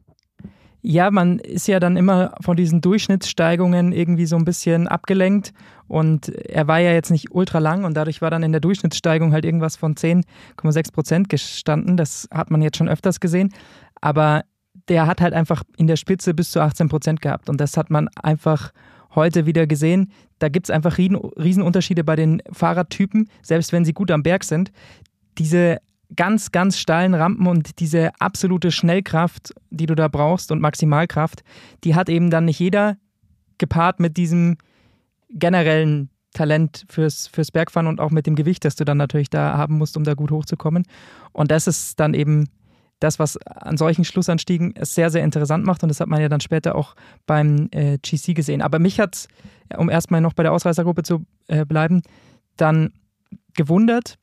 Ja, 0.86 1.10
man 1.10 1.38
ist 1.38 1.66
ja 1.66 1.80
dann 1.80 1.96
immer 1.96 2.34
von 2.42 2.58
diesen 2.58 2.82
Durchschnittssteigungen 2.82 3.92
irgendwie 3.92 4.26
so 4.26 4.36
ein 4.36 4.44
bisschen 4.44 4.86
abgelenkt. 4.86 5.54
Und 5.88 6.28
er 6.28 6.68
war 6.68 6.78
ja 6.78 6.92
jetzt 6.92 7.10
nicht 7.10 7.30
ultra 7.30 7.58
lang 7.58 7.84
und 7.84 7.94
dadurch 7.96 8.20
war 8.20 8.30
dann 8.30 8.42
in 8.42 8.52
der 8.52 8.60
Durchschnittssteigung 8.60 9.32
halt 9.32 9.46
irgendwas 9.46 9.76
von 9.76 9.94
10,6 9.94 10.92
Prozent 10.92 11.28
gestanden. 11.30 11.96
Das 11.96 12.28
hat 12.30 12.50
man 12.50 12.60
jetzt 12.60 12.76
schon 12.76 12.90
öfters 12.90 13.18
gesehen. 13.18 13.54
Aber 14.02 14.44
der 14.88 15.06
hat 15.06 15.20
halt 15.20 15.34
einfach 15.34 15.62
in 15.76 15.86
der 15.86 15.96
Spitze 15.96 16.34
bis 16.34 16.50
zu 16.50 16.60
18 16.60 16.88
Prozent 16.88 17.20
gehabt. 17.20 17.48
Und 17.48 17.60
das 17.60 17.76
hat 17.76 17.90
man 17.90 18.08
einfach 18.22 18.72
heute 19.14 19.46
wieder 19.46 19.66
gesehen. 19.66 20.12
Da 20.38 20.48
gibt 20.48 20.66
es 20.66 20.70
einfach 20.70 20.98
Riesenunterschiede 20.98 22.04
bei 22.04 22.16
den 22.16 22.42
Fahrradtypen, 22.52 23.30
selbst 23.42 23.72
wenn 23.72 23.84
sie 23.84 23.92
gut 23.92 24.10
am 24.10 24.22
Berg 24.22 24.44
sind. 24.44 24.72
Diese 25.38 25.78
ganz, 26.16 26.52
ganz 26.52 26.78
steilen 26.78 27.14
Rampen 27.14 27.46
und 27.46 27.80
diese 27.80 28.10
absolute 28.20 28.70
Schnellkraft, 28.70 29.54
die 29.70 29.86
du 29.86 29.94
da 29.94 30.08
brauchst 30.08 30.52
und 30.52 30.60
Maximalkraft, 30.60 31.42
die 31.82 31.94
hat 31.94 32.08
eben 32.08 32.30
dann 32.30 32.44
nicht 32.44 32.58
jeder 32.58 32.96
gepaart 33.58 34.00
mit 34.00 34.16
diesem 34.16 34.58
generellen 35.30 36.10
Talent 36.34 36.84
fürs, 36.88 37.28
fürs 37.28 37.50
Bergfahren 37.50 37.86
und 37.86 38.00
auch 38.00 38.10
mit 38.10 38.26
dem 38.26 38.34
Gewicht, 38.34 38.64
das 38.64 38.76
du 38.76 38.84
dann 38.84 38.98
natürlich 38.98 39.30
da 39.30 39.56
haben 39.56 39.78
musst, 39.78 39.96
um 39.96 40.04
da 40.04 40.14
gut 40.14 40.30
hochzukommen. 40.30 40.84
Und 41.32 41.50
das 41.50 41.66
ist 41.66 41.98
dann 42.00 42.12
eben 42.12 42.48
das, 43.04 43.18
was 43.18 43.36
an 43.46 43.76
solchen 43.76 44.04
Schlussanstiegen 44.04 44.74
es 44.76 44.94
sehr, 44.94 45.10
sehr 45.10 45.22
interessant 45.22 45.64
macht. 45.64 45.82
Und 45.82 45.90
das 45.90 46.00
hat 46.00 46.08
man 46.08 46.20
ja 46.20 46.28
dann 46.28 46.40
später 46.40 46.74
auch 46.74 46.94
beim 47.26 47.68
äh, 47.70 47.98
GC 47.98 48.34
gesehen. 48.34 48.62
Aber 48.62 48.78
mich 48.78 48.98
hat 48.98 49.14
es, 49.14 49.28
um 49.76 49.90
erstmal 49.90 50.20
noch 50.20 50.32
bei 50.32 50.42
der 50.42 50.52
Ausreißergruppe 50.52 51.02
zu 51.02 51.24
äh, 51.46 51.64
bleiben, 51.64 52.02
dann 52.56 52.92
gewundert, 53.54 54.18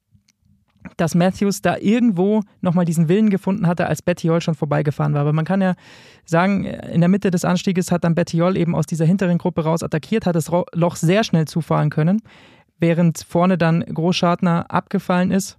dass 0.98 1.14
Matthews 1.14 1.62
da 1.62 1.78
irgendwo 1.78 2.42
nochmal 2.62 2.86
diesen 2.86 3.08
Willen 3.08 3.30
gefunden 3.30 3.68
hatte, 3.68 3.86
als 3.86 4.02
Bettiol 4.02 4.42
schon 4.42 4.56
vorbeigefahren 4.56 5.14
war. 5.14 5.22
Aber 5.22 5.34
man 5.34 5.46
kann 5.46 5.62
ja 5.62 5.76
sagen, 6.26 6.66
in 6.66 7.02
der 7.02 7.10
Mitte 7.10 7.30
des 7.30 7.46
Anstieges 7.46 7.92
hat 7.92 8.04
dann 8.04 8.16
Bettiol 8.16 8.58
eben 8.58 8.76
aus 8.76 8.88
dieser 8.88 9.06
hinteren 9.06 9.38
Gruppe 9.38 9.64
raus 9.64 9.84
attackiert, 9.84 10.26
hat 10.26 10.36
das 10.36 10.50
Loch 10.74 10.96
sehr 10.96 11.24
schnell 11.24 11.46
zufahren 11.46 11.92
können, 11.92 12.22
während 12.80 13.24
vorne 13.28 13.60
dann 13.60 13.82
Großschartner 13.82 14.72
abgefallen 14.72 15.30
ist. 15.30 15.58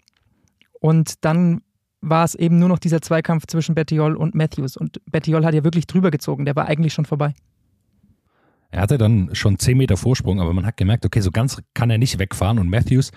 Und 0.81 1.25
dann 1.25 1.61
war 2.03 2.25
es 2.25 2.35
eben 2.35 2.59
nur 2.59 2.69
noch 2.69 2.79
dieser 2.79 3.01
Zweikampf 3.01 3.47
zwischen 3.47 3.75
Bettiol 3.75 4.17
und 4.17 4.35
Matthews. 4.35 4.77
Und 4.77 5.01
Bettiol 5.11 5.45
hat 5.47 5.55
ja 5.55 5.65
wirklich 5.65 5.87
drüber 5.87 6.11
gezogen, 6.11 6.45
der 6.45 6.57
war 6.57 6.67
eigentlich 6.67 6.93
schon 6.93 7.07
vorbei. 7.07 7.35
Er 8.71 8.81
hatte 8.81 8.99
dann 8.99 9.35
schon 9.35 9.59
10 9.59 9.77
Meter 9.77 9.97
Vorsprung, 9.97 10.41
aber 10.41 10.53
man 10.53 10.67
hat 10.67 10.77
gemerkt, 10.77 11.05
okay, 11.07 11.21
so 11.21 11.31
ganz 11.31 11.63
kann 11.75 11.91
er 11.91 11.99
nicht 11.99 12.19
wegfahren. 12.19 12.59
Und 12.59 12.69
Matthews 12.69 13.13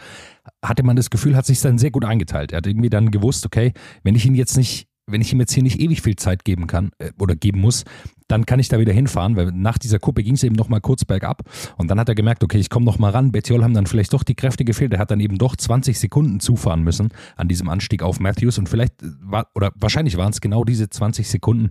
hatte 0.63 0.84
man 0.84 0.96
das 0.96 1.10
Gefühl, 1.10 1.36
hat 1.36 1.46
sich 1.46 1.62
dann 1.62 1.77
sehr 1.77 1.92
gut 1.92 2.06
eingeteilt. 2.06 2.51
Er 2.51 2.58
hat 2.58 2.68
irgendwie 2.68 2.89
dann 2.89 3.10
gewusst, 3.10 3.46
okay, 3.46 3.74
wenn 4.04 4.15
ich 4.15 4.25
ihn 4.25 4.36
jetzt 4.36 4.58
nicht 4.58 4.88
wenn 5.08 5.22
ich 5.22 5.32
ihm 5.32 5.39
jetzt 5.39 5.54
hier 5.54 5.63
nicht 5.63 5.80
ewig 5.80 6.01
viel 6.01 6.15
Zeit 6.15 6.46
geben 6.46 6.68
kann 6.68 6.92
äh, 6.98 7.12
oder 7.20 7.36
geben 7.36 7.62
muss, 7.62 7.84
dann 8.27 8.46
kann 8.46 8.60
ich 8.60 8.70
da 8.70 8.79
wieder 8.79 8.94
hinfahren, 8.94 9.36
weil 9.36 9.51
nach 9.51 9.77
dieser 9.77 10.00
Kuppe 10.00 10.24
ging 10.24 10.36
es 10.36 10.44
eben 10.44 10.55
noch 10.55 10.70
mal 10.70 10.82
kurz 10.82 11.05
bergab. 11.05 11.44
Und 11.77 11.89
dann 11.89 12.00
hat 12.00 12.10
er 12.10 12.15
gemerkt, 12.15 12.44
okay, 12.44 12.58
ich 12.58 12.70
komme 12.70 12.86
noch 12.86 12.98
mal 12.98 13.12
ran. 13.12 13.32
Bettiol 13.32 13.63
haben 13.63 13.74
dann 13.74 13.86
vielleicht 13.86 14.13
doch 14.13 14.24
die 14.24 14.36
Kräfte 14.36 14.65
gefehlt. 14.65 14.94
Er 14.94 15.00
hat 15.00 15.12
dann 15.12 15.20
eben 15.20 15.38
doch 15.38 15.55
20 15.55 16.00
Sekunden 16.00 16.39
zufahren 16.39 16.84
müssen 16.84 17.10
an 17.36 17.48
diesem 17.48 17.70
Anstieg 17.70 18.01
auf 18.01 18.20
Matthews. 18.20 18.58
Und 18.58 18.67
vielleicht 18.67 18.94
war 19.22 19.48
oder 19.53 19.72
wahrscheinlich 19.75 20.17
waren 20.17 20.32
es 20.32 20.41
genau 20.41 20.63
diese 20.63 20.89
20 20.89 21.29
Sekunden, 21.29 21.70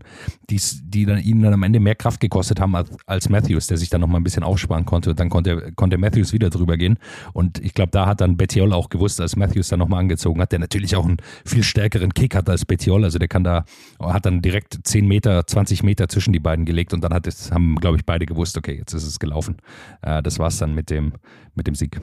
die 0.49 1.07
dann 1.07 1.21
ihm 1.21 1.43
dann 1.43 1.55
am 1.55 1.63
Ende 1.63 1.81
mehr 1.81 1.95
Kraft 1.97 2.21
gekostet 2.21 2.61
haben 2.61 2.77
als, 2.77 2.91
als 3.07 3.29
Matthews, 3.29 3.67
der 3.67 3.77
sich 3.77 3.91
dann 3.91 4.01
noch 4.01 4.09
mal 4.09 4.19
ein 4.19 4.25
bisschen 4.25 4.45
aufsparen 4.45 4.85
konnte. 4.85 5.11
Und 5.11 5.21
dann 5.21 5.31
konnte, 5.31 5.73
konnte 5.75 5.99
Matthews 5.99 6.33
wieder 6.33 6.51
drüber 6.51 6.77
gehen. 6.77 6.99
Und 7.33 7.59
ich 7.59 7.75
glaube, 7.75 7.91
da 7.91 8.07
hat 8.07 8.21
dann 8.21 8.37
Bettiol 8.37 8.73
auch 8.73 8.89
gewusst, 8.91 9.21
als 9.21 9.37
Matthews 9.37 9.69
dann 9.69 9.81
noch 9.81 9.89
mal 9.89 9.99
angezogen 9.99 10.41
hat, 10.41 10.53
der 10.53 10.61
natürlich 10.61 10.95
auch 10.95 11.05
einen 11.05 11.17
viel 11.45 11.65
stärkeren 11.65 12.15
Kick 12.15 12.35
hat 12.35 12.49
als 12.49 12.65
Bettiol, 12.65 13.05
also 13.05 13.19
der 13.19 13.29
kann 13.29 13.45
da, 13.45 13.65
hat 14.01 14.27
dann 14.27 14.41
direkt 14.41 14.79
10 14.85 15.07
Meter, 15.07 15.47
20 15.47 15.83
Meter 15.83 16.09
zwischen 16.09 16.33
die 16.33 16.44
beiden 16.45 16.65
gelegt 16.65 16.93
und 16.93 17.03
dann 17.03 17.13
hat 17.13 17.27
es, 17.27 17.51
haben, 17.51 17.75
glaube 17.77 17.97
ich, 17.97 18.05
beide 18.05 18.27
gewusst, 18.27 18.57
okay, 18.57 18.77
jetzt 18.79 18.93
ist 18.93 19.05
es 19.05 19.19
gelaufen. 19.19 19.57
Äh, 20.03 20.23
das 20.23 20.39
war 20.39 20.47
es 20.47 20.59
dann 20.59 20.75
mit 20.75 20.91
dem, 20.91 21.15
mit 21.57 21.67
dem 21.67 21.75
Sieg. 21.75 22.01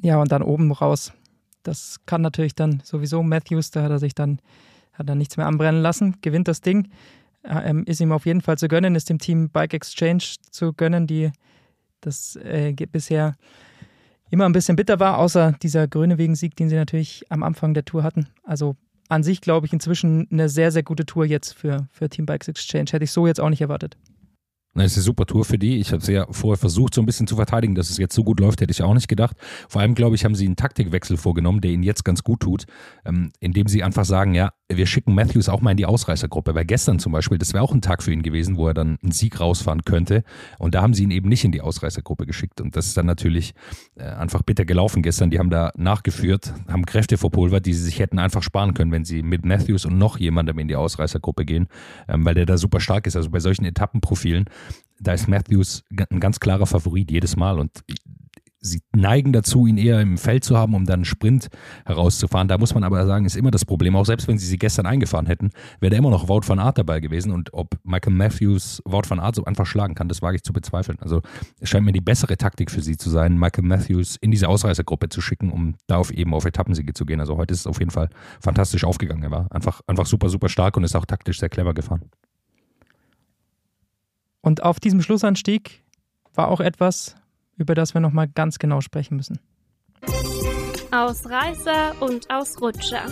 Ja, 0.00 0.16
und 0.18 0.32
dann 0.32 0.42
oben 0.42 0.72
raus. 0.72 1.12
Das 1.62 2.00
kann 2.06 2.22
natürlich 2.22 2.54
dann 2.54 2.80
sowieso 2.82 3.22
Matthews, 3.22 3.70
da 3.70 3.82
hat 3.82 3.90
er 3.90 3.98
sich 3.98 4.14
dann, 4.14 4.40
hat 4.94 5.08
er 5.10 5.14
nichts 5.14 5.36
mehr 5.36 5.46
anbrennen 5.46 5.82
lassen, 5.82 6.16
gewinnt 6.22 6.48
das 6.48 6.62
Ding. 6.62 6.88
Ähm, 7.44 7.84
ist 7.84 8.00
ihm 8.00 8.12
auf 8.12 8.24
jeden 8.24 8.40
Fall 8.40 8.56
zu 8.56 8.68
gönnen, 8.68 8.94
ist 8.94 9.10
dem 9.10 9.18
Team 9.18 9.50
Bike 9.50 9.74
Exchange 9.74 10.24
zu 10.50 10.72
gönnen, 10.72 11.06
die 11.06 11.30
das 12.00 12.36
äh, 12.36 12.72
bisher 12.90 13.34
immer 14.30 14.46
ein 14.46 14.52
bisschen 14.52 14.76
bitter 14.76 15.00
war, 15.00 15.18
außer 15.18 15.52
dieser 15.62 15.88
grüne 15.88 16.16
Wegen-Sieg, 16.16 16.56
den 16.56 16.68
sie 16.68 16.76
natürlich 16.76 17.24
am 17.30 17.42
Anfang 17.42 17.74
der 17.74 17.84
Tour 17.84 18.02
hatten. 18.02 18.28
Also 18.44 18.76
an 19.10 19.22
sich 19.22 19.40
glaube 19.40 19.66
ich 19.66 19.72
inzwischen 19.72 20.26
eine 20.30 20.48
sehr, 20.48 20.70
sehr 20.70 20.82
gute 20.82 21.04
Tour 21.04 21.24
jetzt 21.24 21.52
für, 21.52 21.88
für 21.92 22.08
Team 22.08 22.26
Bikes 22.26 22.48
Exchange. 22.48 22.86
Hätte 22.92 23.04
ich 23.04 23.12
so 23.12 23.26
jetzt 23.26 23.40
auch 23.40 23.50
nicht 23.50 23.60
erwartet. 23.60 23.96
Das 24.74 24.92
ist 24.92 24.98
eine 24.98 25.02
super 25.02 25.26
Tour 25.26 25.44
für 25.44 25.58
die. 25.58 25.78
Ich 25.78 25.92
habe 25.92 26.02
sie 26.02 26.12
ja 26.12 26.26
vorher 26.30 26.56
versucht, 26.56 26.94
so 26.94 27.02
ein 27.02 27.06
bisschen 27.06 27.26
zu 27.26 27.34
verteidigen, 27.34 27.74
dass 27.74 27.90
es 27.90 27.98
jetzt 27.98 28.14
so 28.14 28.22
gut 28.22 28.38
läuft, 28.38 28.60
hätte 28.60 28.70
ich 28.70 28.82
auch 28.82 28.94
nicht 28.94 29.08
gedacht. 29.08 29.36
Vor 29.68 29.80
allem, 29.80 29.96
glaube 29.96 30.14
ich, 30.14 30.24
haben 30.24 30.36
sie 30.36 30.46
einen 30.46 30.54
Taktikwechsel 30.54 31.16
vorgenommen, 31.16 31.60
der 31.60 31.72
ihnen 31.72 31.82
jetzt 31.82 32.04
ganz 32.04 32.22
gut 32.22 32.40
tut, 32.40 32.66
ähm, 33.04 33.32
indem 33.40 33.66
sie 33.66 33.82
einfach 33.82 34.04
sagen, 34.04 34.32
ja, 34.34 34.52
wir 34.68 34.86
schicken 34.86 35.14
Matthews 35.14 35.48
auch 35.48 35.60
mal 35.60 35.72
in 35.72 35.76
die 35.76 35.86
Ausreißergruppe. 35.86 36.54
Weil 36.54 36.64
gestern 36.64 37.00
zum 37.00 37.10
Beispiel, 37.10 37.36
das 37.36 37.52
wäre 37.52 37.64
auch 37.64 37.72
ein 37.72 37.82
Tag 37.82 38.04
für 38.04 38.12
ihn 38.12 38.22
gewesen, 38.22 38.56
wo 38.56 38.68
er 38.68 38.74
dann 38.74 38.98
einen 39.02 39.10
Sieg 39.10 39.40
rausfahren 39.40 39.84
könnte. 39.84 40.22
Und 40.58 40.76
da 40.76 40.82
haben 40.82 40.94
sie 40.94 41.02
ihn 41.02 41.10
eben 41.10 41.28
nicht 41.28 41.44
in 41.44 41.50
die 41.50 41.60
Ausreißergruppe 41.60 42.24
geschickt. 42.24 42.60
Und 42.60 42.76
das 42.76 42.86
ist 42.86 42.96
dann 42.96 43.06
natürlich 43.06 43.54
äh, 43.96 44.04
einfach 44.04 44.42
bitter 44.42 44.64
gelaufen 44.64 45.02
gestern. 45.02 45.30
Die 45.30 45.40
haben 45.40 45.50
da 45.50 45.72
nachgeführt, 45.76 46.54
haben 46.68 46.86
Kräfte 46.86 47.18
verpulvert, 47.18 47.66
die 47.66 47.74
sie 47.74 47.82
sich 47.82 47.98
hätten 47.98 48.20
einfach 48.20 48.44
sparen 48.44 48.74
können, 48.74 48.92
wenn 48.92 49.04
sie 49.04 49.24
mit 49.24 49.44
Matthews 49.44 49.84
und 49.84 49.98
noch 49.98 50.18
jemandem 50.20 50.60
in 50.60 50.68
die 50.68 50.76
Ausreißergruppe 50.76 51.44
gehen, 51.44 51.66
ähm, 52.08 52.24
weil 52.24 52.34
der 52.34 52.46
da 52.46 52.56
super 52.56 52.78
stark 52.78 53.08
ist. 53.08 53.16
Also 53.16 53.30
bei 53.30 53.40
solchen 53.40 53.64
Etappenprofilen 53.64 54.44
da 55.00 55.12
ist 55.12 55.28
Matthews 55.28 55.82
ein 55.90 56.20
ganz 56.20 56.40
klarer 56.40 56.66
Favorit 56.66 57.10
jedes 57.10 57.36
Mal 57.36 57.58
und 57.58 57.82
sie 58.62 58.82
neigen 58.94 59.32
dazu, 59.32 59.66
ihn 59.66 59.78
eher 59.78 60.00
im 60.00 60.18
Feld 60.18 60.44
zu 60.44 60.56
haben, 60.56 60.74
um 60.74 60.84
dann 60.84 60.96
einen 60.96 61.04
Sprint 61.06 61.48
herauszufahren. 61.86 62.46
Da 62.46 62.58
muss 62.58 62.74
man 62.74 62.84
aber 62.84 63.06
sagen, 63.06 63.24
ist 63.24 63.36
immer 63.36 63.50
das 63.50 63.64
Problem, 63.64 63.96
auch 63.96 64.04
selbst 64.04 64.28
wenn 64.28 64.38
sie 64.38 64.46
sie 64.46 64.58
gestern 64.58 64.86
eingefahren 64.86 65.26
hätten, 65.26 65.50
wäre 65.80 65.90
da 65.90 65.96
immer 65.96 66.10
noch 66.10 66.28
Wout 66.28 66.42
van 66.46 66.58
Aert 66.58 66.78
dabei 66.78 67.00
gewesen 67.00 67.32
und 67.32 67.54
ob 67.54 67.78
Michael 67.84 68.12
Matthews 68.12 68.82
Wout 68.84 69.08
van 69.08 69.18
Aert 69.18 69.36
so 69.36 69.44
einfach 69.44 69.66
schlagen 69.66 69.94
kann, 69.94 70.08
das 70.08 70.20
wage 70.20 70.36
ich 70.36 70.42
zu 70.42 70.52
bezweifeln. 70.52 70.98
Also 71.00 71.22
es 71.58 71.70
scheint 71.70 71.86
mir 71.86 71.92
die 71.92 72.02
bessere 72.02 72.36
Taktik 72.36 72.70
für 72.70 72.82
sie 72.82 72.96
zu 72.96 73.08
sein, 73.08 73.38
Michael 73.38 73.64
Matthews 73.64 74.16
in 74.20 74.30
diese 74.30 74.48
Ausreißergruppe 74.48 75.08
zu 75.08 75.22
schicken, 75.22 75.50
um 75.50 75.76
da 75.86 75.96
auf 75.96 76.10
eben 76.10 76.34
auf 76.34 76.44
Etappensiege 76.44 76.92
zu 76.92 77.06
gehen. 77.06 77.20
Also 77.20 77.38
heute 77.38 77.54
ist 77.54 77.60
es 77.60 77.66
auf 77.66 77.78
jeden 77.78 77.90
Fall 77.90 78.10
fantastisch 78.40 78.84
aufgegangen. 78.84 79.22
Er 79.22 79.30
war 79.30 79.46
einfach, 79.50 79.80
einfach 79.86 80.06
super, 80.06 80.28
super 80.28 80.50
stark 80.50 80.76
und 80.76 80.84
ist 80.84 80.94
auch 80.94 81.06
taktisch 81.06 81.40
sehr 81.40 81.48
clever 81.48 81.72
gefahren. 81.72 82.10
Und 84.42 84.62
auf 84.62 84.80
diesem 84.80 85.02
Schlussanstieg 85.02 85.84
war 86.34 86.48
auch 86.48 86.60
etwas, 86.60 87.16
über 87.56 87.74
das 87.74 87.94
wir 87.94 88.00
nochmal 88.00 88.28
ganz 88.28 88.58
genau 88.58 88.80
sprechen 88.80 89.16
müssen. 89.16 89.38
Ausreißer 90.92 92.00
und 92.00 92.30
Ausrutscher. 92.30 93.04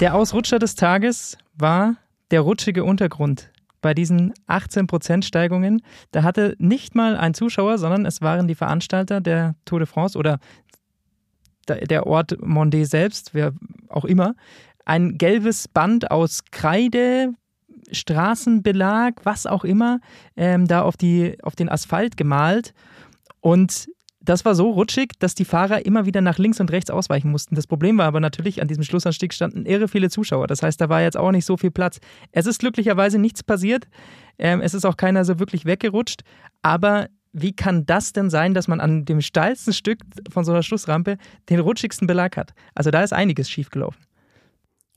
Der 0.00 0.14
Ausrutscher 0.14 0.58
des 0.58 0.74
Tages 0.74 1.38
war 1.54 1.96
der 2.30 2.40
rutschige 2.40 2.84
Untergrund. 2.84 3.50
Bei 3.80 3.94
diesen 3.94 4.32
18% 4.48 5.22
Steigungen, 5.22 5.82
da 6.10 6.22
hatte 6.22 6.56
nicht 6.58 6.94
mal 6.94 7.16
ein 7.16 7.34
Zuschauer, 7.34 7.78
sondern 7.78 8.04
es 8.04 8.20
waren 8.20 8.48
die 8.48 8.54
Veranstalter 8.54 9.20
der 9.20 9.54
Tour 9.64 9.78
de 9.78 9.86
France 9.86 10.18
oder 10.18 10.38
der 11.68 12.06
Ort 12.06 12.32
Mondé 12.38 12.86
selbst, 12.86 13.34
wer 13.34 13.52
auch 13.88 14.04
immer, 14.04 14.34
ein 14.84 15.16
gelbes 15.16 15.68
Band 15.68 16.10
aus 16.10 16.44
Kreide, 16.50 17.32
Straßenbelag, 17.90 19.14
was 19.24 19.46
auch 19.46 19.64
immer, 19.64 20.00
ähm, 20.36 20.66
da 20.66 20.82
auf, 20.82 20.96
die, 20.96 21.36
auf 21.42 21.56
den 21.56 21.68
Asphalt 21.68 22.16
gemalt. 22.16 22.74
Und 23.40 23.88
das 24.24 24.44
war 24.44 24.54
so 24.54 24.70
rutschig, 24.70 25.12
dass 25.18 25.34
die 25.34 25.44
Fahrer 25.44 25.84
immer 25.84 26.06
wieder 26.06 26.20
nach 26.20 26.38
links 26.38 26.60
und 26.60 26.70
rechts 26.72 26.90
ausweichen 26.90 27.30
mussten. 27.30 27.54
Das 27.54 27.66
Problem 27.66 27.98
war 27.98 28.06
aber 28.06 28.20
natürlich, 28.20 28.62
an 28.62 28.68
diesem 28.68 28.82
Schlussanstieg 28.82 29.34
standen 29.34 29.66
irre 29.66 29.86
viele 29.86 30.08
Zuschauer. 30.08 30.46
Das 30.46 30.62
heißt, 30.62 30.80
da 30.80 30.88
war 30.88 31.02
jetzt 31.02 31.16
auch 31.16 31.30
nicht 31.30 31.44
so 31.44 31.56
viel 31.56 31.70
Platz. 31.70 32.00
Es 32.32 32.46
ist 32.46 32.60
glücklicherweise 32.60 33.18
nichts 33.18 33.42
passiert. 33.42 33.86
Ähm, 34.38 34.60
es 34.60 34.72
ist 34.72 34.86
auch 34.86 34.96
keiner 34.96 35.24
so 35.24 35.38
wirklich 35.38 35.66
weggerutscht. 35.66 36.22
Aber 36.62 37.08
wie 37.32 37.54
kann 37.54 37.84
das 37.84 38.12
denn 38.12 38.30
sein, 38.30 38.54
dass 38.54 38.68
man 38.68 38.80
an 38.80 39.04
dem 39.04 39.20
steilsten 39.20 39.72
Stück 39.72 39.98
von 40.30 40.44
so 40.44 40.52
einer 40.52 40.62
Schlussrampe 40.62 41.18
den 41.50 41.60
rutschigsten 41.60 42.06
Belag 42.06 42.36
hat? 42.36 42.54
Also 42.74 42.90
da 42.90 43.02
ist 43.02 43.12
einiges 43.12 43.50
schiefgelaufen 43.50 44.00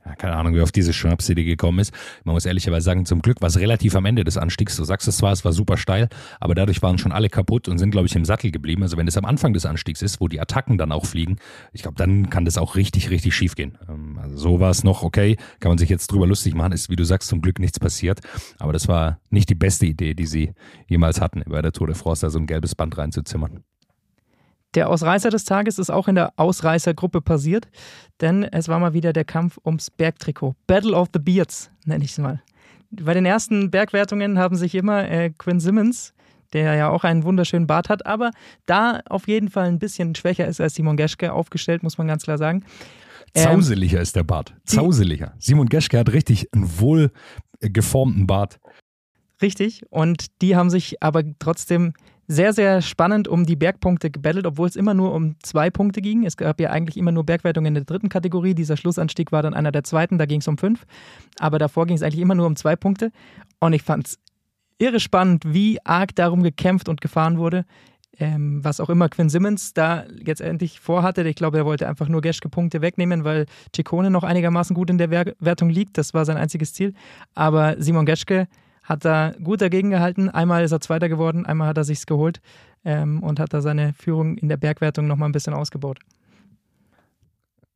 ja, 0.08 0.16
keine 0.16 0.36
Ahnung, 0.36 0.56
wie 0.56 0.62
auf 0.62 0.72
diese 0.72 0.94
Schnapsidee 0.94 1.44
gekommen 1.44 1.80
ist. 1.80 1.94
Man 2.24 2.34
muss 2.34 2.46
ehrlicherweise 2.46 2.86
sagen, 2.86 3.06
zum 3.06 3.22
Glück 3.22 3.42
war 3.42 3.50
es 3.50 3.60
relativ 3.60 3.96
am 3.96 4.06
Ende 4.06 4.24
des 4.24 4.38
Anstiegs. 4.38 4.78
Du 4.78 4.84
sagst 4.84 5.08
es 5.08 5.18
zwar, 5.18 5.34
es 5.34 5.44
war 5.44 5.54
super 5.54 5.78
steil, 5.78 6.08
aber 6.40 6.56
dadurch 6.56 6.82
waren 6.82 6.98
schon 6.98 7.12
alle 7.12 7.30
kaputt 7.30 7.68
und 7.68 7.78
sind, 7.78 7.92
glaube 7.92 8.08
ich, 8.08 8.16
im 8.16 8.26
Sattel 8.26 8.52
geblieben. 8.52 8.84
Also 8.84 8.98
wenn 8.98 9.08
es 9.08 9.18
am 9.18 9.26
Anfang 9.26 9.54
des 9.54 9.66
Anstiegs 9.66 10.02
ist, 10.02 10.22
wo 10.22 10.28
die 10.28 10.40
Attacken 10.40 10.78
dann 10.78 10.92
auch 10.92 11.06
fliegen, 11.06 11.38
ich 11.74 11.82
glaube, 11.82 11.98
dann 11.98 12.30
kann 12.30 12.46
das 12.46 12.58
auch 12.58 12.76
richtig, 12.76 13.10
richtig 13.10 13.36
schief 13.36 13.56
gehen. 13.56 13.78
Ähm, 13.90 14.18
also 14.22 14.38
so 14.38 14.60
war 14.60 14.70
es 14.70 14.84
noch 14.84 15.04
okay, 15.04 15.38
kann 15.60 15.70
man 15.70 15.78
sich 15.78 15.90
jetzt 15.90 16.12
drüber 16.12 16.28
lustig 16.28 16.56
machen, 16.56 16.72
ist, 16.72 16.90
wie 16.90 16.96
du 16.96 17.04
sagst, 17.04 17.30
zum 17.30 17.42
Glück 17.42 17.60
nichts 17.60 17.80
passiert. 17.80 18.22
Aber 18.60 18.74
das 18.74 18.88
war 18.88 19.20
nicht 19.30 19.50
die 19.50 19.56
beste 19.56 19.86
Idee, 19.86 20.14
die 20.14 20.26
sie 20.26 20.54
jemals 20.88 21.20
hatten, 21.20 21.44
bei 21.48 21.62
der 21.62 21.74
Tour 21.74 21.88
de 21.88 21.96
France 21.96 22.26
da 22.26 22.30
so 22.30 22.40
ein 22.40 22.48
gelbes 22.48 22.76
Band 22.76 22.98
reinzuzimmern. 22.98 23.64
Der 24.76 24.90
Ausreißer 24.90 25.30
des 25.30 25.46
Tages 25.46 25.80
ist 25.80 25.90
auch 25.90 26.08
in 26.08 26.16
der 26.16 26.34
Ausreißergruppe 26.36 27.22
passiert, 27.22 27.68
denn 28.22 28.44
es 28.44 28.68
war 28.68 28.80
mal 28.80 28.94
wieder 28.94 29.14
der 29.14 29.26
Kampf 29.26 29.58
ums 29.66 29.90
Bergtrikot. 29.90 30.56
Battle 30.68 30.94
of 30.94 31.08
the 31.14 31.20
Beards, 31.20 31.72
nenne 31.86 32.04
ich 32.04 32.12
es 32.12 32.18
mal. 32.18 32.42
Bei 32.92 33.14
den 33.14 33.26
ersten 33.26 33.72
Bergwertungen 33.72 34.38
haben 34.38 34.56
sich 34.56 34.76
immer 34.76 35.10
äh, 35.10 35.32
Quinn 35.32 35.60
Simmons, 35.60 36.14
der 36.54 36.76
ja 36.76 36.90
auch 36.90 37.04
einen 37.04 37.24
wunderschönen 37.24 37.68
Bart 37.68 37.90
hat, 37.90 38.06
aber 38.06 38.32
da 38.66 39.02
auf 39.10 39.28
jeden 39.28 39.50
Fall 39.50 39.68
ein 39.68 39.80
bisschen 39.80 40.16
schwächer 40.16 40.48
ist 40.48 40.62
als 40.62 40.76
Simon 40.76 40.98
Geschke 40.98 41.34
aufgestellt, 41.34 41.84
muss 41.84 41.98
man 41.98 42.08
ganz 42.08 42.24
klar 42.24 42.38
sagen. 42.38 42.64
Ähm, 43.34 43.44
Zauseliger 43.44 44.00
ist 44.00 44.16
der 44.16 44.24
Bart. 44.24 44.54
Zauseliger. 44.66 45.34
Simon 45.40 45.68
Geschke 45.68 46.00
hat 46.00 46.12
richtig 46.14 46.48
einen 46.54 46.80
wohl 46.80 47.12
geformten 47.60 48.28
Bart. 48.28 48.60
Richtig. 49.42 49.84
Und 49.90 50.42
die 50.42 50.56
haben 50.56 50.70
sich 50.70 51.02
aber 51.04 51.24
trotzdem 51.40 51.94
sehr, 52.27 52.51
sehr 52.51 52.81
spannend 52.81 53.27
um 53.27 53.46
die 53.46 53.55
Bergpunkte 53.55 54.12
gebettelt, 54.12 54.46
obwohl 54.46 54.67
es 54.67 54.75
immer 54.75 54.93
nur 54.93 55.13
um 55.13 55.36
zwei 55.41 55.69
Punkte 55.69 56.01
ging. 56.01 56.25
Es 56.25 56.36
gab 56.36 56.60
ja 56.60 56.72
eigentlich 56.72 56.98
immer 56.98 57.13
nur 57.13 57.25
Bergwertungen 57.25 57.67
in 57.67 57.74
der 57.75 57.84
dritten 57.86 58.10
Kategorie. 58.10 58.53
Dieser 58.53 58.75
Schlussanstieg 58.75 59.31
war 59.31 59.41
dann 59.41 59.53
einer 59.53 59.72
der 59.72 59.86
zweiten, 59.86 60.17
da 60.17 60.25
ging 60.25 60.41
es 60.41 60.48
um 60.48 60.57
fünf. 60.57 60.86
Aber 61.39 61.57
davor 61.57 61.86
ging 61.86 61.96
es 61.96 62.03
eigentlich 62.03 62.22
immer 62.22 62.36
nur 62.36 62.46
um 62.46 62.57
zwei 62.57 62.75
Punkte. 62.75 63.12
Und 63.60 63.72
ich 63.72 63.81
fand 63.81 64.07
es 64.07 64.19
irre 64.77 65.00
spannend, 65.00 65.43
wie 65.46 65.79
arg 65.86 66.15
darum 66.15 66.43
gekämpft 66.43 66.89
und 66.89 67.00
gefahren 67.00 67.38
wurde. 67.38 67.65
Ähm, 68.19 68.63
was 68.63 68.79
auch 68.79 68.89
immer 68.89 69.10
Quinn 69.10 69.29
Simmons 69.29 69.74
da 69.74 70.03
jetzt 70.25 70.41
endlich 70.41 70.79
vorhatte. 70.79 71.22
Ich 71.27 71.36
glaube, 71.36 71.60
er 71.60 71.65
wollte 71.65 71.88
einfach 71.88 72.07
nur 72.07 72.22
Geschke 72.22 72.50
Punkte 72.50 72.81
wegnehmen, 72.81 73.24
weil 73.24 73.46
Ciccone 73.75 74.10
noch 74.10 74.24
einigermaßen 74.24 74.75
gut 74.75 74.89
in 74.89 74.98
der 74.98 75.12
Wertung 75.12 75.69
liegt. 75.69 76.00
Das 76.00 76.15
war 76.15 76.25
sein 76.25 76.36
einziges 76.36 76.74
Ziel. 76.74 76.93
Aber 77.36 77.75
Simon 77.77 78.07
Geschke 78.07 78.48
hat 78.88 79.06
da 79.06 79.34
gut 79.44 79.62
dagegen 79.62 79.89
gehalten. 79.89 80.29
Einmal 80.29 80.63
ist 80.63 80.72
er 80.72 80.79
Zweiter 80.79 81.10
geworden, 81.10 81.46
einmal 81.46 81.67
hat 81.67 81.77
er 81.77 81.84
sich's 81.84 82.06
geholt 82.06 82.41
ähm, 82.86 83.22
und 83.22 83.39
hat 83.39 83.53
da 83.53 83.62
seine 83.62 83.94
Führung 83.94 84.38
in 84.38 84.48
der 84.48 84.58
Bergwertung 84.58 85.08
nochmal 85.08 85.29
ein 85.29 85.34
bisschen 85.34 85.53
ausgebaut. 85.53 86.00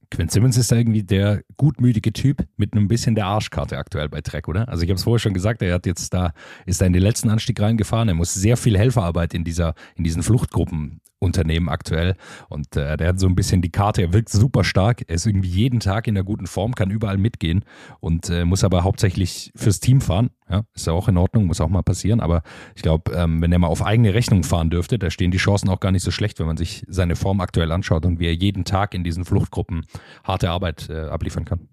Quinn 0.10 0.28
Simmons 0.28 0.58
ist 0.58 0.72
da 0.72 0.76
irgendwie 0.76 1.04
der 1.04 1.42
gutmütige 1.56 2.12
Typ 2.12 2.46
mit 2.58 2.74
einem 2.74 2.90
bisschen 2.90 3.16
der 3.16 3.28
Arschkarte 3.28 3.78
aktuell 3.78 4.10
bei 4.10 4.20
Trek, 4.22 4.48
oder? 4.48 4.68
Also 4.68 4.84
ich 4.84 4.90
habe 4.90 4.98
es 4.98 5.04
vorher 5.04 5.20
schon 5.20 5.34
gesagt, 5.34 5.62
er 5.62 5.74
hat 5.74 5.86
jetzt 5.86 6.14
da, 6.14 6.34
ist 6.66 6.82
da 6.82 6.86
in 6.86 6.94
den 6.94 7.02
letzten 7.02 7.30
Anstieg 7.30 7.60
reingefahren. 7.62 8.10
Er 8.10 8.16
muss 8.16 8.34
sehr 8.34 8.58
viel 8.58 8.78
Helferarbeit 8.78 9.34
in 9.34 9.46
dieser, 9.46 9.74
in 9.96 10.04
diesen 10.04 10.22
Fluchtgruppen 10.22 11.00
Unternehmen 11.22 11.70
aktuell. 11.70 12.16
Und 12.50 12.76
äh, 12.76 12.98
der 12.98 13.10
hat 13.10 13.20
so 13.20 13.28
ein 13.28 13.36
bisschen 13.36 13.62
die 13.62 13.72
Karte, 13.72 14.02
er 14.02 14.14
wirkt 14.14 14.30
super 14.30 14.64
stark, 14.64 15.04
er 15.08 15.16
ist 15.16 15.26
irgendwie 15.26 15.50
jeden 15.50 15.80
Tag 15.80 16.08
in 16.08 16.16
der 16.16 16.24
guten 16.24 16.48
Form, 16.48 16.74
kann 16.74 16.90
überall 16.90 17.18
mitgehen 17.18 17.64
und 18.00 18.30
äh, 18.30 18.44
muss 18.44 18.64
aber 18.64 18.84
hauptsächlich 18.84 19.52
fürs 19.56 19.80
Team 19.80 20.02
fahren. 20.02 20.32
Ja, 20.50 20.64
ist 20.74 20.88
ja 20.88 20.94
auch 20.94 21.08
in 21.08 21.18
Ordnung, 21.18 21.46
muss 21.46 21.62
auch 21.62 21.70
mal 21.70 21.84
passieren. 21.84 22.20
Aber 22.20 22.42
ich 22.76 22.82
glaube, 22.82 23.14
ähm, 23.14 23.42
wenn 23.42 23.52
er 23.54 23.60
mal 23.60 23.68
auf 23.68 23.86
eigene 23.86 24.14
Rechnung 24.14 24.44
fahren 24.44 24.70
dürfte, 24.70 25.00
da 25.00 25.10
stehen 25.10 25.32
die 25.32 25.38
Chancen 25.38 25.70
auch 25.70 25.80
gar 25.80 25.92
nicht 25.92 26.04
so 26.04 26.12
schlecht, 26.12 26.40
wenn 26.40 26.48
man 26.48 26.58
sich 26.58 26.84
seine 26.88 27.16
Form 27.16 27.40
aktuell 27.40 27.72
anschaut 27.72 28.06
und 28.06 28.20
wie 28.20 28.26
er 28.26 28.36
jeden 28.36 28.66
Tag 28.66 28.94
in 28.94 29.04
diesen 29.04 29.24
Fluchtgruppen 29.24 29.86
harte 30.24 30.50
Arbeit 30.50 30.90
äh, 30.90 31.04
abliefern 31.04 31.46
kann. 31.46 31.71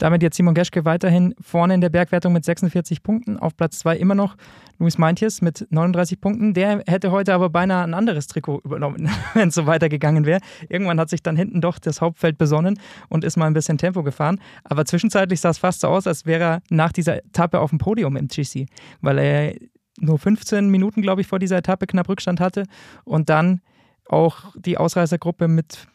Damit 0.00 0.22
jetzt 0.22 0.38
Simon 0.38 0.54
Geschke 0.54 0.86
weiterhin 0.86 1.34
vorne 1.42 1.74
in 1.74 1.82
der 1.82 1.90
Bergwertung 1.90 2.32
mit 2.32 2.42
46 2.42 3.02
Punkten. 3.02 3.36
Auf 3.36 3.54
Platz 3.54 3.80
2 3.80 3.98
immer 3.98 4.14
noch 4.14 4.34
Luis 4.78 4.96
Meintjes 4.96 5.42
mit 5.42 5.66
39 5.68 6.22
Punkten. 6.22 6.54
Der 6.54 6.82
hätte 6.86 7.10
heute 7.10 7.34
aber 7.34 7.50
beinahe 7.50 7.84
ein 7.84 7.92
anderes 7.92 8.26
Trikot 8.26 8.62
übernommen, 8.64 9.10
wenn 9.34 9.50
es 9.50 9.54
so 9.54 9.66
weitergegangen 9.66 10.24
wäre. 10.24 10.40
Irgendwann 10.70 10.98
hat 10.98 11.10
sich 11.10 11.22
dann 11.22 11.36
hinten 11.36 11.60
doch 11.60 11.78
das 11.78 12.00
Hauptfeld 12.00 12.38
besonnen 12.38 12.80
und 13.10 13.24
ist 13.24 13.36
mal 13.36 13.44
ein 13.44 13.52
bisschen 13.52 13.76
Tempo 13.76 14.02
gefahren. 14.02 14.40
Aber 14.64 14.86
zwischenzeitlich 14.86 15.38
sah 15.38 15.50
es 15.50 15.58
fast 15.58 15.82
so 15.82 15.88
aus, 15.88 16.06
als 16.06 16.24
wäre 16.24 16.44
er 16.44 16.62
nach 16.70 16.92
dieser 16.92 17.18
Etappe 17.18 17.60
auf 17.60 17.68
dem 17.68 17.78
Podium 17.78 18.16
im 18.16 18.28
GC, 18.28 18.68
weil 19.02 19.18
er 19.18 19.54
nur 19.98 20.18
15 20.18 20.70
Minuten, 20.70 21.02
glaube 21.02 21.20
ich, 21.20 21.26
vor 21.26 21.38
dieser 21.38 21.58
Etappe 21.58 21.86
knapp 21.86 22.08
Rückstand 22.08 22.40
hatte 22.40 22.64
und 23.04 23.28
dann 23.28 23.60
auch 24.08 24.54
die 24.56 24.78
Ausreißergruppe 24.78 25.46
mit 25.46 25.88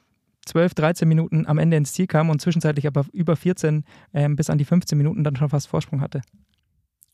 12, 0.45 0.73
13 0.75 1.07
Minuten 1.07 1.45
am 1.45 1.57
Ende 1.57 1.77
ins 1.77 1.93
Ziel 1.93 2.07
kam 2.07 2.29
und 2.29 2.41
zwischenzeitlich 2.41 2.87
aber 2.87 3.05
über 3.11 3.35
14 3.35 3.83
äh, 4.13 4.29
bis 4.29 4.49
an 4.49 4.57
die 4.57 4.65
15 4.65 4.97
Minuten 4.97 5.23
dann 5.23 5.35
schon 5.35 5.49
fast 5.49 5.67
Vorsprung 5.67 6.01
hatte. 6.01 6.21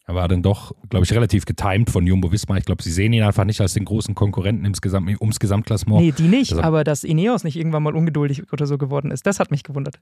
Er 0.06 0.16
war 0.16 0.28
dann 0.28 0.42
doch, 0.42 0.74
glaube 0.90 1.06
ich, 1.06 1.14
relativ 1.14 1.46
getimed 1.46 1.90
von 1.90 2.06
Jumbo 2.06 2.32
Wismar. 2.32 2.58
Ich 2.58 2.66
glaube, 2.66 2.84
sie 2.84 2.92
sehen 2.92 3.14
ihn 3.14 3.24
einfach 3.24 3.46
nicht 3.46 3.62
als 3.62 3.74
den 3.74 3.86
großen 3.86 4.16
Konkurrenten 4.16 4.64
ums, 4.64 4.82
Gesamt, 4.82 5.22
ums 5.22 5.40
Gesamtklassement. 5.40 6.02
Nee, 6.02 6.12
die 6.12 6.28
nicht, 6.28 6.52
also, 6.52 6.64
aber 6.64 6.84
dass 6.84 7.04
Ineos 7.04 7.44
nicht 7.44 7.56
irgendwann 7.56 7.84
mal 7.84 7.96
ungeduldig 7.96 8.52
oder 8.52 8.66
so 8.66 8.78
geworden 8.78 9.12
ist, 9.12 9.26
das 9.26 9.40
hat 9.40 9.52
mich 9.52 9.64
gewundert. 9.64 10.00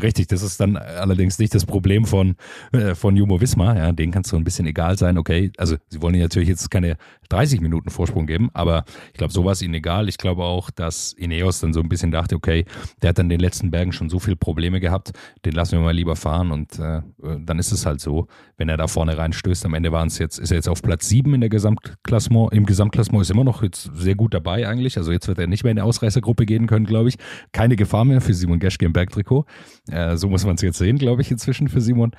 Richtig, 0.00 0.26
das 0.26 0.42
ist 0.42 0.60
dann 0.60 0.76
allerdings 0.76 1.38
nicht 1.38 1.54
das 1.54 1.64
Problem 1.64 2.04
von, 2.04 2.36
äh, 2.72 2.94
von 2.94 3.16
Jumbo 3.16 3.40
Wismar. 3.40 3.76
Ja, 3.76 3.92
denen 3.92 4.12
kann 4.12 4.22
es 4.22 4.28
so 4.28 4.36
ein 4.36 4.44
bisschen 4.44 4.66
egal 4.66 4.98
sein. 4.98 5.18
Okay, 5.18 5.52
also 5.56 5.76
sie 5.88 6.02
wollen 6.02 6.14
ihnen 6.14 6.24
natürlich 6.24 6.48
jetzt 6.48 6.70
keine 6.70 6.96
30 7.28 7.60
Minuten 7.60 7.90
Vorsprung 7.90 8.26
geben, 8.26 8.50
aber 8.54 8.84
ich 9.12 9.18
glaube, 9.18 9.32
so 9.32 9.44
war 9.44 9.52
es 9.52 9.62
ihnen 9.62 9.74
egal. 9.74 10.08
Ich 10.08 10.18
glaube 10.18 10.44
auch, 10.44 10.70
dass 10.70 11.12
Ineos 11.12 11.60
dann 11.60 11.72
so 11.72 11.80
ein 11.80 11.88
bisschen 11.88 12.10
dachte, 12.10 12.34
okay, 12.34 12.64
der 13.02 13.10
hat 13.10 13.18
dann 13.18 13.28
den 13.28 13.40
letzten 13.40 13.70
Bergen 13.70 13.92
schon 13.92 14.08
so 14.08 14.18
viele 14.18 14.36
Probleme 14.36 14.80
gehabt, 14.80 15.12
den 15.44 15.52
lassen 15.52 15.72
wir 15.72 15.80
mal 15.80 15.94
lieber 15.94 16.16
fahren 16.16 16.50
und 16.50 16.78
äh, 16.78 17.02
dann 17.38 17.58
ist 17.58 17.72
es 17.72 17.86
halt 17.86 18.00
so, 18.00 18.26
wenn 18.56 18.68
er 18.68 18.76
da 18.76 18.86
vorne 18.86 19.16
reinstößt. 19.16 19.64
Am 19.66 19.74
Ende 19.74 19.92
waren 19.92 20.08
es 20.08 20.18
jetzt, 20.18 20.38
ist 20.38 20.50
er 20.50 20.56
jetzt 20.56 20.68
auf 20.68 20.82
Platz 20.82 21.08
7 21.08 21.34
in 21.34 21.40
der 21.40 21.50
Gesamtklassement. 21.50 22.52
Im 22.52 22.66
Gesamtklassement 22.66 23.22
ist 23.22 23.30
immer 23.30 23.44
noch 23.44 23.62
jetzt 23.62 23.90
sehr 23.94 24.14
gut 24.14 24.34
dabei 24.34 24.68
eigentlich. 24.68 24.96
Also 24.96 25.12
jetzt 25.12 25.28
wird 25.28 25.38
er 25.38 25.46
nicht 25.46 25.64
mehr 25.64 25.70
in 25.70 25.76
der 25.76 25.84
Ausreißergruppe 25.84 26.46
gehen 26.46 26.66
können, 26.66 26.86
glaube 26.86 27.08
ich. 27.08 27.16
Keine 27.52 27.76
Gefahr 27.76 28.04
mehr 28.04 28.20
für 28.20 28.34
Simon 28.34 28.58
Geschke 28.58 28.86
im 28.86 28.92
Bergtrikot. 28.92 29.44
Äh, 29.90 30.16
so 30.16 30.28
muss 30.28 30.44
man 30.46 30.54
es 30.54 30.62
jetzt 30.62 30.78
sehen, 30.78 30.96
glaube 30.96 31.20
ich, 31.20 31.30
inzwischen 31.30 31.68
für 31.68 31.80
Simon. 31.80 32.12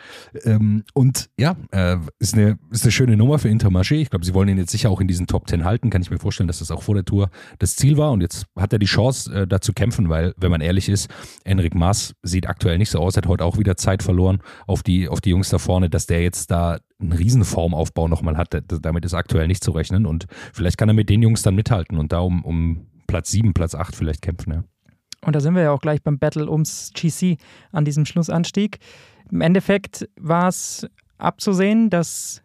Ähm, 0.44 0.84
und 0.94 1.30
ja, 1.38 1.56
äh, 1.72 1.98
ist, 2.20 2.36
eine, 2.36 2.60
ist 2.70 2.84
eine 2.84 2.92
schöne 2.92 3.18
Nummer 3.18 3.40
für 3.40 3.50
Intermarché. 3.50 3.96
Ich 3.96 4.12
glaube, 4.12 4.26
sie 4.26 4.34
wollen 4.34 4.50
ihn 4.50 4.58
jetzt 4.58 4.72
sicher 4.72 4.92
auch 4.92 5.02
in 5.02 5.08
diesen 5.08 5.26
Top 5.26 5.48
10 5.48 5.66
halten. 5.66 5.90
Kann 5.90 6.02
ich 6.02 6.12
mir 6.12 6.20
vorstellen, 6.20 6.48
dass 6.48 6.60
das 6.60 6.70
auch 6.70 6.84
vor 6.84 6.94
der 6.94 7.06
Tour 7.06 7.30
das 7.58 7.76
Ziel 7.76 7.98
war. 7.98 8.12
Und 8.12 8.22
jetzt 8.22 8.46
hat 8.56 8.72
er 8.72 8.80
die 8.80 8.86
Chance, 8.86 9.34
äh, 9.34 9.48
da 9.48 9.62
zu 9.62 9.74
kämpfen, 9.74 10.10
weil, 10.10 10.34
wenn 10.38 10.52
man 10.52 10.62
ehrlich 10.62 10.90
ist, 10.90 11.10
Enric 11.44 11.74
Maas 11.74 12.14
sieht 12.22 12.48
aktuell 12.48 12.78
nicht 12.78 12.92
so 12.92 13.00
aus, 13.00 13.18
hat 13.18 13.28
heute 13.28 13.44
auch 13.44 13.58
wieder 13.58 13.78
Zeit 13.78 14.04
verloren 14.04 14.42
auf 14.68 14.84
die, 14.84 15.10
auf 15.10 15.22
die 15.22 15.32
Jungs 15.32 15.50
da 15.50 15.58
vorne, 15.58 15.90
dass 15.90 16.06
der 16.06 16.22
jetzt 16.22 16.52
da 16.52 16.78
einen 17.00 17.14
Riesenformaufbau 17.14 18.08
nochmal 18.08 18.38
hat. 18.38 18.62
Damit 18.68 19.06
ist 19.06 19.16
aktuell 19.16 19.48
nicht 19.48 19.64
zu 19.64 19.72
rechnen. 19.72 20.06
Und 20.06 20.28
vielleicht 20.54 20.78
kann 20.78 20.90
er 20.90 20.94
mit 20.94 21.10
den 21.10 21.24
Jungs 21.24 21.42
dann 21.42 21.56
mithalten 21.56 21.98
und 21.98 22.12
da 22.12 22.20
um, 22.20 22.46
um 22.46 22.88
Platz 23.08 23.32
7, 23.32 23.54
Platz 23.54 23.74
8 23.74 23.96
vielleicht 23.96 24.22
kämpfen. 24.22 24.54
Ja. 24.54 24.64
Und 25.26 25.36
da 25.36 25.40
sind 25.40 25.56
wir 25.56 25.64
ja 25.64 25.72
auch 25.72 25.82
gleich 25.82 26.02
beim 26.04 26.20
Battle 26.20 26.50
ums 26.50 26.92
GC 26.94 27.38
an 27.72 27.84
diesem 27.84 28.06
Schlussanstieg. 28.06 28.78
Im 29.32 29.42
Endeffekt 29.42 30.08
war 30.20 30.48
es 30.48 30.88
abzusehen, 31.18 31.90
dass 31.90 32.44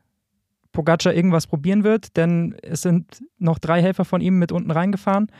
Pogacar 0.73 1.13
irgendwas 1.13 1.47
probieren 1.47 1.85
wird, 1.85 2.17
denn 2.17 2.55
es 2.63 2.83
sind 2.83 3.23
noch 3.39 3.59
drei 3.59 3.83
Helfer 3.83 4.05
von 4.05 4.21
ihm 4.21 4.39
mit 4.39 4.51
unten 4.53 4.71
reingefahren 4.71 5.31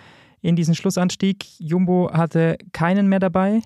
in 0.43 0.57
diesen 0.57 0.75
Schlussanstieg. 0.75 1.47
Jumbo 1.59 2.11
hatte 2.13 2.59
keinen 2.73 3.09
mehr 3.09 3.21
dabei. 3.21 3.63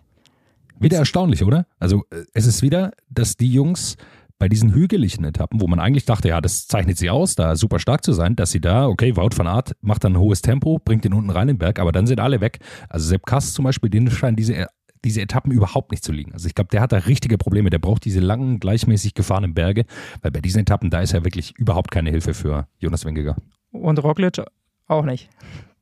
Wieder 0.79 0.99
erstaunlich, 0.99 1.43
oder? 1.45 1.67
Also 1.79 2.05
äh, 2.11 2.25
es 2.33 2.47
ist 2.47 2.63
wieder, 2.63 2.93
dass 3.09 3.37
die 3.37 3.51
Jungs 3.53 3.97
bei 4.39 4.49
diesen 4.49 4.75
hügeligen 4.75 5.25
Etappen, 5.25 5.61
wo 5.61 5.67
man 5.67 5.81
eigentlich 5.81 6.05
dachte, 6.05 6.29
ja, 6.29 6.41
das 6.41 6.67
zeichnet 6.67 6.99
sie 6.99 7.11
aus, 7.11 7.35
da 7.35 7.57
super 7.57 7.79
stark 7.79 8.05
zu 8.05 8.13
sein, 8.13 8.37
dass 8.37 8.51
sie 8.51 8.61
da, 8.61 8.89
okay, 8.89 9.17
Wout 9.17 9.37
van 9.37 9.47
Aert 9.47 9.77
macht 9.81 10.05
dann 10.05 10.15
ein 10.15 10.19
hohes 10.19 10.43
Tempo, 10.43 10.81
bringt 10.85 11.05
den 11.05 11.15
unten 11.15 11.31
rein 11.31 11.49
in 11.49 11.55
den 11.55 11.59
Berg, 11.59 11.79
aber 11.79 11.93
dann 11.93 12.07
sind 12.07 12.21
alle 12.21 12.41
weg. 12.41 12.59
Also 12.89 13.09
Sepp 13.09 13.27
Kass 13.27 13.53
zum 13.53 13.65
Beispiel, 13.65 13.91
den 13.91 14.11
scheinen 14.11 14.37
diese, 14.37 14.67
diese 15.05 15.21
Etappen 15.21 15.53
überhaupt 15.53 15.91
nicht 15.91 16.03
zu 16.03 16.13
liegen. 16.13 16.33
Also 16.33 16.49
ich 16.49 16.55
glaube, 16.55 16.69
der 16.71 16.81
hat 16.81 16.93
da 16.93 16.99
richtige 16.99 17.39
Probleme. 17.39 17.71
Der 17.71 17.79
braucht 17.79 18.05
diese 18.05 18.21
langen, 18.21 18.59
gleichmäßig 18.59 19.15
gefahrenen 19.15 19.55
Berge, 19.55 19.85
weil 20.23 20.31
bei 20.31 20.41
diesen 20.41 20.63
Etappen, 20.63 20.91
da 20.91 21.01
ist 21.01 21.13
er 21.13 21.25
wirklich 21.25 21.57
überhaupt 21.57 21.91
keine 21.91 22.11
Hilfe 22.11 22.35
für 22.35 22.67
Jonas 22.79 23.05
Wingegar. 23.05 23.37
Und 23.71 24.03
Roglic 24.03 24.43
auch 24.87 25.05
nicht. 25.05 25.29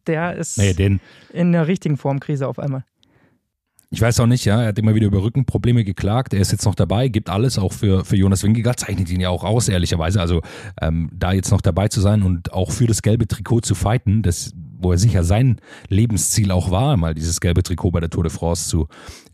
Der 0.06 0.34
ist 0.34 0.58
nee, 0.58 0.72
in 0.72 1.00
einer 1.32 1.68
richtigen 1.68 1.96
Formkrise 1.96 2.48
auf 2.48 2.58
einmal. 2.58 2.84
Ich 3.92 4.00
weiß 4.00 4.20
auch 4.20 4.26
nicht, 4.26 4.46
ja, 4.46 4.62
er 4.62 4.68
hat 4.68 4.78
immer 4.78 4.94
wieder 4.94 5.06
über 5.06 5.22
Rückenprobleme 5.22 5.84
geklagt. 5.84 6.32
Er 6.32 6.40
ist 6.40 6.50
jetzt 6.50 6.64
noch 6.64 6.74
dabei, 6.74 7.08
gibt 7.08 7.28
alles 7.28 7.58
auch 7.58 7.74
für, 7.74 8.06
für 8.06 8.16
Jonas 8.16 8.42
Wingegaard, 8.42 8.80
zeichnet 8.80 9.10
ihn 9.10 9.20
ja 9.20 9.28
auch 9.28 9.44
aus, 9.44 9.68
ehrlicherweise. 9.68 10.18
Also 10.18 10.40
ähm, 10.80 11.10
da 11.12 11.32
jetzt 11.32 11.50
noch 11.50 11.60
dabei 11.60 11.88
zu 11.88 12.00
sein 12.00 12.22
und 12.22 12.54
auch 12.54 12.70
für 12.70 12.86
das 12.86 13.02
gelbe 13.02 13.28
Trikot 13.28 13.60
zu 13.60 13.74
fighten, 13.74 14.22
das 14.22 14.54
wo 14.82 14.92
er 14.92 14.98
sicher 14.98 15.24
sein 15.24 15.56
Lebensziel 15.88 16.50
auch 16.50 16.70
war, 16.70 16.96
mal 16.96 17.14
dieses 17.14 17.40
gelbe 17.40 17.62
Trikot 17.62 17.90
bei 17.90 18.00
der 18.00 18.10
Tour 18.10 18.24
de 18.24 18.32
France 18.32 18.68
zu, 18.68 18.88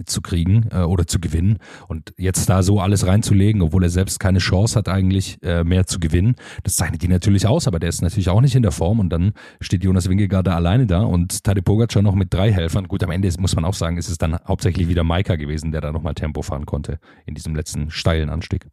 zu 0.07 0.21
kriegen 0.21 0.69
äh, 0.71 0.81
oder 0.81 1.07
zu 1.07 1.21
gewinnen. 1.21 1.59
Und 1.87 2.13
jetzt 2.17 2.49
da 2.49 2.63
so 2.63 2.81
alles 2.81 3.07
reinzulegen, 3.07 3.63
obwohl 3.63 3.83
er 3.83 3.91
selbst 3.91 4.21
keine 4.21 4.39
Chance 4.39 4.77
hat, 4.79 4.89
eigentlich 4.89 5.39
äh, 5.43 5.65
mehr 5.65 5.87
zu 5.87 6.01
gewinnen, 6.01 6.37
das 6.63 6.77
zeichnet 6.77 7.03
ihn 7.05 7.11
natürlich 7.11 7.47
aus, 7.47 7.67
aber 7.67 7.79
der 7.79 7.89
ist 7.89 8.03
natürlich 8.03 8.29
auch 8.29 8.41
nicht 8.41 8.55
in 8.55 8.63
der 8.63 8.73
Form. 8.73 9.01
Und 9.01 9.11
dann 9.11 9.33
steht 9.61 9.85
Jonas 9.85 10.09
Wingegaard 10.09 10.47
da 10.47 10.55
alleine 10.55 10.87
da 10.87 11.01
und 11.01 11.45
Tadej 11.45 11.63
Pogacar 11.63 12.03
noch 12.03 12.15
mit 12.15 12.33
drei 12.33 12.53
Helfern. 12.53 12.89
Gut, 12.89 13.03
am 13.03 13.11
Ende 13.11 13.29
ist, 13.29 13.41
muss 13.41 13.55
man 13.55 13.65
auch 13.65 13.75
sagen, 13.75 13.97
ist 13.97 14.09
es 14.09 14.19
dann 14.19 14.39
hauptsächlich 14.47 14.89
wieder 14.89 15.05
Maika 15.05 15.37
gewesen, 15.37 15.73
der 15.73 15.81
da 15.81 15.93
nochmal 15.93 16.15
Tempo 16.15 16.43
fahren 16.43 16.67
konnte 16.67 16.99
in 17.27 17.35
diesem 17.35 17.55
letzten 17.55 17.91
steilen 17.91 18.31
Anstieg. 18.31 18.67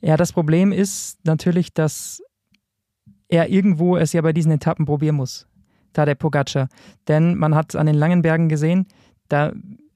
Ja, 0.00 0.16
das 0.16 0.32
Problem 0.32 0.70
ist 0.70 1.18
natürlich, 1.24 1.74
dass 1.74 2.22
er 3.28 3.48
irgendwo 3.48 3.96
es 3.96 4.12
ja 4.12 4.22
bei 4.22 4.32
diesen 4.32 4.52
Etappen 4.52 4.86
probieren 4.86 5.16
muss, 5.16 5.46
da 5.92 6.04
der 6.04 6.14
Pogacar. 6.14 6.68
Denn 7.06 7.36
man 7.36 7.54
hat 7.54 7.70
es 7.70 7.76
an 7.76 7.86
den 7.86 7.94
langen 7.94 8.22
Bergen 8.22 8.48
gesehen, 8.48 8.86
da 9.28 9.52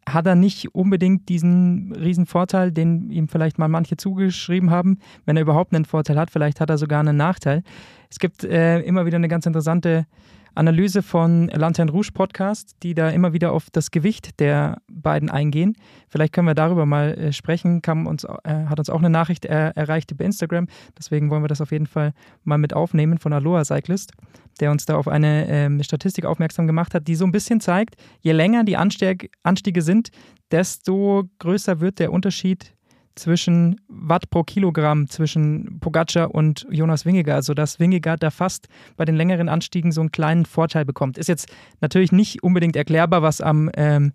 hat 0.08 0.26
er 0.26 0.34
nicht 0.34 0.74
unbedingt 0.74 1.28
diesen 1.28 1.92
riesen 1.94 2.26
Vorteil, 2.26 2.72
den 2.72 3.10
ihm 3.10 3.28
vielleicht 3.28 3.58
mal 3.58 3.68
manche 3.68 3.96
zugeschrieben 3.96 4.70
haben. 4.70 4.98
Wenn 5.24 5.36
er 5.36 5.42
überhaupt 5.42 5.74
einen 5.74 5.84
Vorteil 5.84 6.18
hat, 6.18 6.30
vielleicht 6.30 6.60
hat 6.60 6.70
er 6.70 6.78
sogar 6.78 7.00
einen 7.00 7.16
Nachteil. 7.16 7.62
Es 8.10 8.18
gibt 8.18 8.42
äh, 8.44 8.80
immer 8.80 9.06
wieder 9.06 9.16
eine 9.16 9.28
ganz 9.28 9.46
interessante 9.46 10.06
Analyse 10.54 11.02
von 11.02 11.48
Lantern 11.48 11.88
Rouge 11.88 12.10
Podcast, 12.12 12.76
die 12.82 12.94
da 12.94 13.08
immer 13.08 13.32
wieder 13.32 13.52
auf 13.52 13.68
das 13.70 13.90
Gewicht 13.90 14.40
der 14.40 14.82
beiden 14.90 15.30
eingehen. 15.30 15.76
Vielleicht 16.08 16.32
können 16.32 16.46
wir 16.46 16.54
darüber 16.54 16.86
mal 16.86 17.14
äh, 17.14 17.32
sprechen. 17.32 17.82
Kam 17.82 18.06
uns, 18.06 18.24
äh, 18.24 18.66
hat 18.66 18.78
uns 18.78 18.90
auch 18.90 18.98
eine 18.98 19.10
Nachricht 19.10 19.44
er, 19.44 19.76
erreicht 19.76 20.10
über 20.10 20.24
Instagram. 20.24 20.66
Deswegen 20.98 21.30
wollen 21.30 21.42
wir 21.42 21.48
das 21.48 21.60
auf 21.60 21.72
jeden 21.72 21.86
Fall 21.86 22.12
mal 22.44 22.58
mit 22.58 22.74
aufnehmen 22.74 23.18
von 23.18 23.32
Aloha 23.32 23.64
Cyclist, 23.64 24.12
der 24.60 24.70
uns 24.70 24.84
da 24.84 24.96
auf 24.96 25.08
eine 25.08 25.48
äh, 25.48 25.84
Statistik 25.84 26.24
aufmerksam 26.24 26.66
gemacht 26.66 26.94
hat, 26.94 27.08
die 27.08 27.14
so 27.14 27.24
ein 27.24 27.32
bisschen 27.32 27.60
zeigt, 27.60 27.96
je 28.20 28.32
länger 28.32 28.64
die 28.64 28.76
Anstieg, 28.76 29.30
Anstiege 29.42 29.82
sind, 29.82 30.10
desto 30.50 31.24
größer 31.38 31.80
wird 31.80 31.98
der 31.98 32.12
Unterschied 32.12 32.74
zwischen 33.14 33.80
Watt 33.88 34.30
pro 34.30 34.42
Kilogramm 34.42 35.08
zwischen 35.08 35.78
Pogacar 35.80 36.34
und 36.34 36.66
Jonas 36.70 37.04
Wingegaard, 37.04 37.44
sodass 37.44 37.80
Wingegaard 37.80 38.22
da 38.22 38.30
fast 38.30 38.68
bei 38.96 39.04
den 39.04 39.16
längeren 39.16 39.48
Anstiegen 39.48 39.92
so 39.92 40.00
einen 40.00 40.12
kleinen 40.12 40.46
Vorteil 40.46 40.84
bekommt. 40.84 41.18
Ist 41.18 41.28
jetzt 41.28 41.48
natürlich 41.80 42.12
nicht 42.12 42.42
unbedingt 42.42 42.76
erklärbar, 42.76 43.22
was 43.22 43.40
am 43.40 43.70
ähm, 43.74 44.12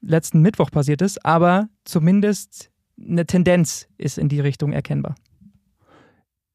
letzten 0.00 0.40
Mittwoch 0.40 0.70
passiert 0.70 1.02
ist, 1.02 1.24
aber 1.24 1.68
zumindest 1.84 2.70
eine 2.98 3.26
Tendenz 3.26 3.88
ist 3.98 4.18
in 4.18 4.28
die 4.28 4.40
Richtung 4.40 4.72
erkennbar. 4.72 5.14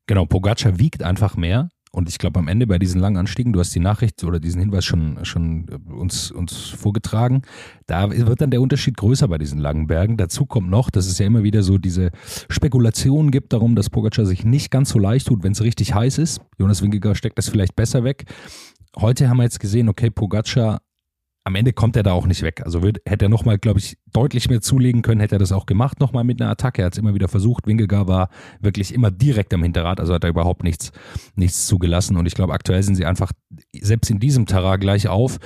Genau, 0.08 0.26
Pogacar 0.26 0.80
wiegt 0.80 1.04
einfach 1.04 1.38
mehr 1.38 1.69
und 1.91 2.08
ich 2.08 2.17
glaube, 2.17 2.39
am 2.39 2.47
Ende 2.47 2.67
bei 2.67 2.80
diesen 2.80 3.01
langen 3.01 3.17
Anstiegen, 3.17 3.51
du 3.51 3.60
hast 3.60 3.75
die 3.75 3.80
Nachricht 3.80 4.23
oder 4.23 4.39
diesen 4.39 4.62
Hinweis 4.62 4.86
schon, 4.86 5.23
schon 5.23 5.67
äh, 5.67 5.91
uns, 5.91 6.32
uns 6.32 6.69
vorgetragen, 6.69 7.41
da 7.86 8.10
wird 8.10 8.39
dann 8.39 8.49
der 8.49 8.62
Unterschied 8.62 8.95
größer 8.95 9.27
bei 9.27 9.38
diesen 9.38 9.60
langen 9.60 9.88
Bergen. 9.88 10.15
Dazu 10.15 10.45
kommt 10.45 10.69
noch, 10.69 10.89
dass 10.89 11.08
es 11.08 11.17
ja 11.17 11.25
immer 11.25 11.43
wieder 11.43 11.63
so 11.63 11.77
diese 11.77 12.12
Spekulationen 12.49 13.30
gibt 13.30 13.51
darum, 13.51 13.75
dass 13.75 13.89
Pogacar 13.89 14.25
sich 14.25 14.45
nicht 14.45 14.71
ganz 14.71 14.89
so 14.89 14.99
leicht 14.99 15.27
tut, 15.27 15.43
wenn 15.43 15.51
es 15.51 15.62
richtig 15.62 15.93
heiß 15.93 16.17
ist. 16.17 16.39
Jonas 16.58 16.82
Wingegaard 16.82 17.17
steckt 17.17 17.38
das 17.38 17.49
vielleicht 17.49 17.75
besser 17.75 18.06
weg. 18.06 18.23
Heute 18.97 19.30
haben 19.30 19.38
wir 19.38 19.43
jetzt 19.43 19.60
gesehen, 19.60 19.89
okay, 19.89 20.10
Pogacar 20.10 20.82
am 21.43 21.56
Ende 21.56 21.73
kommt 21.73 21.95
er 21.95 22.04
da 22.04 22.13
auch 22.13 22.27
nicht 22.27 22.43
weg. 22.43 22.62
Also 22.63 22.84
wird, 22.84 22.99
hätte 23.06 23.25
er 23.25 23.30
nochmal, 23.30 23.58
glaube 23.58 23.80
ich, 23.80 23.97
deutlich 24.13 24.49
mehr 24.49 24.62
zulegen 24.62 25.01
können, 25.01 25.19
hätte 25.21 25.36
er 25.36 25.39
das 25.39 25.51
auch 25.51 25.65
gemacht, 25.65 25.99
nochmal 25.99 26.23
mit 26.23 26.39
einer 26.39 26.51
Attacke. 26.51 26.84
Er 26.84 26.86
hat 26.86 26.93
es 26.93 26.99
immer 26.99 27.15
wieder 27.15 27.27
versucht. 27.27 27.65
Wingegar 27.65 28.08
war 28.08 28.30
wirklich 28.60 28.93
immer 28.93 29.10
direkt 29.10 29.54
am 29.54 29.63
Hinterrad, 29.63 29.99
also 29.99 30.13
hat 30.13 30.23
er 30.23 30.30
überhaupt 30.30 30.63
nichts, 30.63 30.91
nichts 31.36 31.65
zugelassen. 31.65 32.15
Und 32.17 32.27
ich 32.27 32.36
glaube, 32.36 32.54
aktuell 32.54 32.84
sind 32.84 32.95
sie 32.95 33.06
einfach 33.06 33.32
selbst 33.80 34.12
in 34.12 34.19
diesem 34.19 34.45
Terrain 34.45 34.80
gleich 34.80 35.08
auf, 35.08 35.39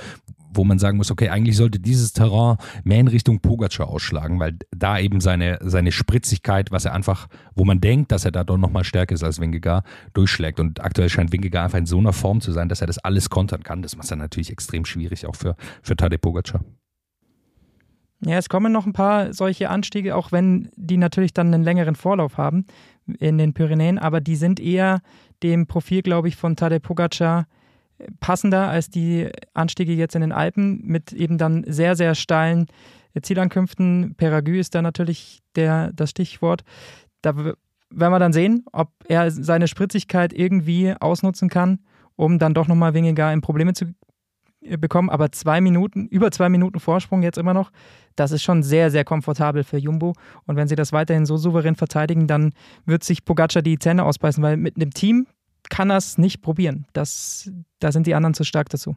wo 0.56 0.64
man 0.64 0.78
sagen 0.78 0.96
muss, 0.96 1.10
okay, 1.10 1.28
eigentlich 1.28 1.56
sollte 1.56 1.78
dieses 1.78 2.12
Terrain 2.12 2.56
mehr 2.84 3.00
in 3.00 3.08
Richtung 3.08 3.40
Pogacar 3.40 3.88
ausschlagen, 3.88 4.38
weil 4.40 4.58
da 4.74 4.98
eben 4.98 5.20
seine, 5.20 5.58
seine 5.62 5.92
Spritzigkeit, 5.92 6.70
was 6.70 6.84
er 6.84 6.94
einfach, 6.94 7.28
wo 7.54 7.64
man 7.64 7.80
denkt, 7.80 8.12
dass 8.12 8.24
er 8.24 8.32
da 8.32 8.44
doch 8.44 8.58
nochmal 8.58 8.84
stärker 8.84 9.14
ist 9.14 9.24
als 9.24 9.40
Wingegar, 9.40 9.82
durchschlägt. 10.14 10.60
Und 10.60 10.80
aktuell 10.80 11.08
scheint 11.08 11.32
Wingegar 11.32 11.64
einfach 11.64 11.78
in 11.78 11.86
so 11.86 11.98
einer 11.98 12.12
Form 12.12 12.40
zu 12.40 12.52
sein, 12.52 12.68
dass 12.68 12.80
er 12.80 12.86
das 12.86 12.98
alles 12.98 13.30
kontern 13.30 13.62
kann. 13.62 13.82
Das 13.82 13.96
macht 13.96 14.10
dann 14.10 14.18
natürlich 14.18 14.50
extrem 14.50 14.84
schwierig, 14.84 15.26
auch 15.26 15.36
für, 15.36 15.56
für 15.82 15.96
Tadej 15.96 16.18
Pogacar. 16.18 16.60
Ja, 18.24 18.38
es 18.38 18.48
kommen 18.48 18.72
noch 18.72 18.86
ein 18.86 18.94
paar 18.94 19.34
solche 19.34 19.68
Anstiege, 19.68 20.16
auch 20.16 20.32
wenn 20.32 20.70
die 20.76 20.96
natürlich 20.96 21.34
dann 21.34 21.52
einen 21.52 21.62
längeren 21.62 21.94
Vorlauf 21.94 22.38
haben 22.38 22.64
in 23.18 23.36
den 23.38 23.52
Pyrenäen, 23.52 23.98
aber 23.98 24.20
die 24.20 24.36
sind 24.36 24.58
eher 24.58 25.00
dem 25.42 25.66
Profil, 25.66 26.02
glaube 26.02 26.28
ich, 26.28 26.36
von 26.36 26.56
Tadej 26.56 26.80
Pogacar 26.80 27.46
passender 28.20 28.68
als 28.68 28.90
die 28.90 29.28
Anstiege 29.54 29.92
jetzt 29.92 30.14
in 30.14 30.20
den 30.20 30.32
Alpen 30.32 30.82
mit 30.84 31.12
eben 31.12 31.38
dann 31.38 31.64
sehr, 31.66 31.96
sehr 31.96 32.14
steilen 32.14 32.66
Zielankünften. 33.20 34.14
Peragü 34.16 34.58
ist 34.58 34.74
da 34.74 34.82
natürlich 34.82 35.40
der, 35.54 35.92
das 35.92 36.10
Stichwort. 36.10 36.62
Da 37.22 37.36
werden 37.36 37.54
wir 37.90 38.18
dann 38.18 38.32
sehen, 38.32 38.64
ob 38.72 38.90
er 39.08 39.30
seine 39.30 39.68
Spritzigkeit 39.68 40.32
irgendwie 40.32 40.94
ausnutzen 40.98 41.48
kann, 41.48 41.80
um 42.16 42.38
dann 42.38 42.54
doch 42.54 42.68
nochmal 42.68 42.94
weniger 42.94 43.32
in 43.32 43.40
Probleme 43.40 43.72
zu 43.72 43.86
äh, 44.62 44.76
bekommen, 44.76 45.10
aber 45.10 45.32
zwei 45.32 45.60
Minuten, 45.60 46.06
über 46.08 46.30
zwei 46.30 46.48
Minuten 46.48 46.80
Vorsprung 46.80 47.22
jetzt 47.22 47.38
immer 47.38 47.54
noch, 47.54 47.70
das 48.16 48.32
ist 48.32 48.42
schon 48.42 48.62
sehr, 48.62 48.90
sehr 48.90 49.04
komfortabel 49.04 49.64
für 49.64 49.78
Jumbo. 49.78 50.14
Und 50.46 50.56
wenn 50.56 50.68
sie 50.68 50.76
das 50.76 50.92
weiterhin 50.92 51.26
so 51.26 51.36
souverän 51.36 51.76
verteidigen, 51.76 52.26
dann 52.26 52.52
wird 52.84 53.04
sich 53.04 53.24
Pogacar 53.24 53.62
die 53.62 53.78
Zähne 53.78 54.04
ausbeißen, 54.04 54.42
weil 54.42 54.56
mit 54.56 54.76
einem 54.76 54.90
Team 54.90 55.26
kann 55.70 55.90
er 55.90 55.96
es 55.96 56.18
nicht 56.18 56.42
probieren. 56.42 56.86
Das, 56.92 57.50
da 57.78 57.92
sind 57.92 58.06
die 58.06 58.14
anderen 58.14 58.34
zu 58.34 58.44
stark 58.44 58.68
dazu. 58.68 58.94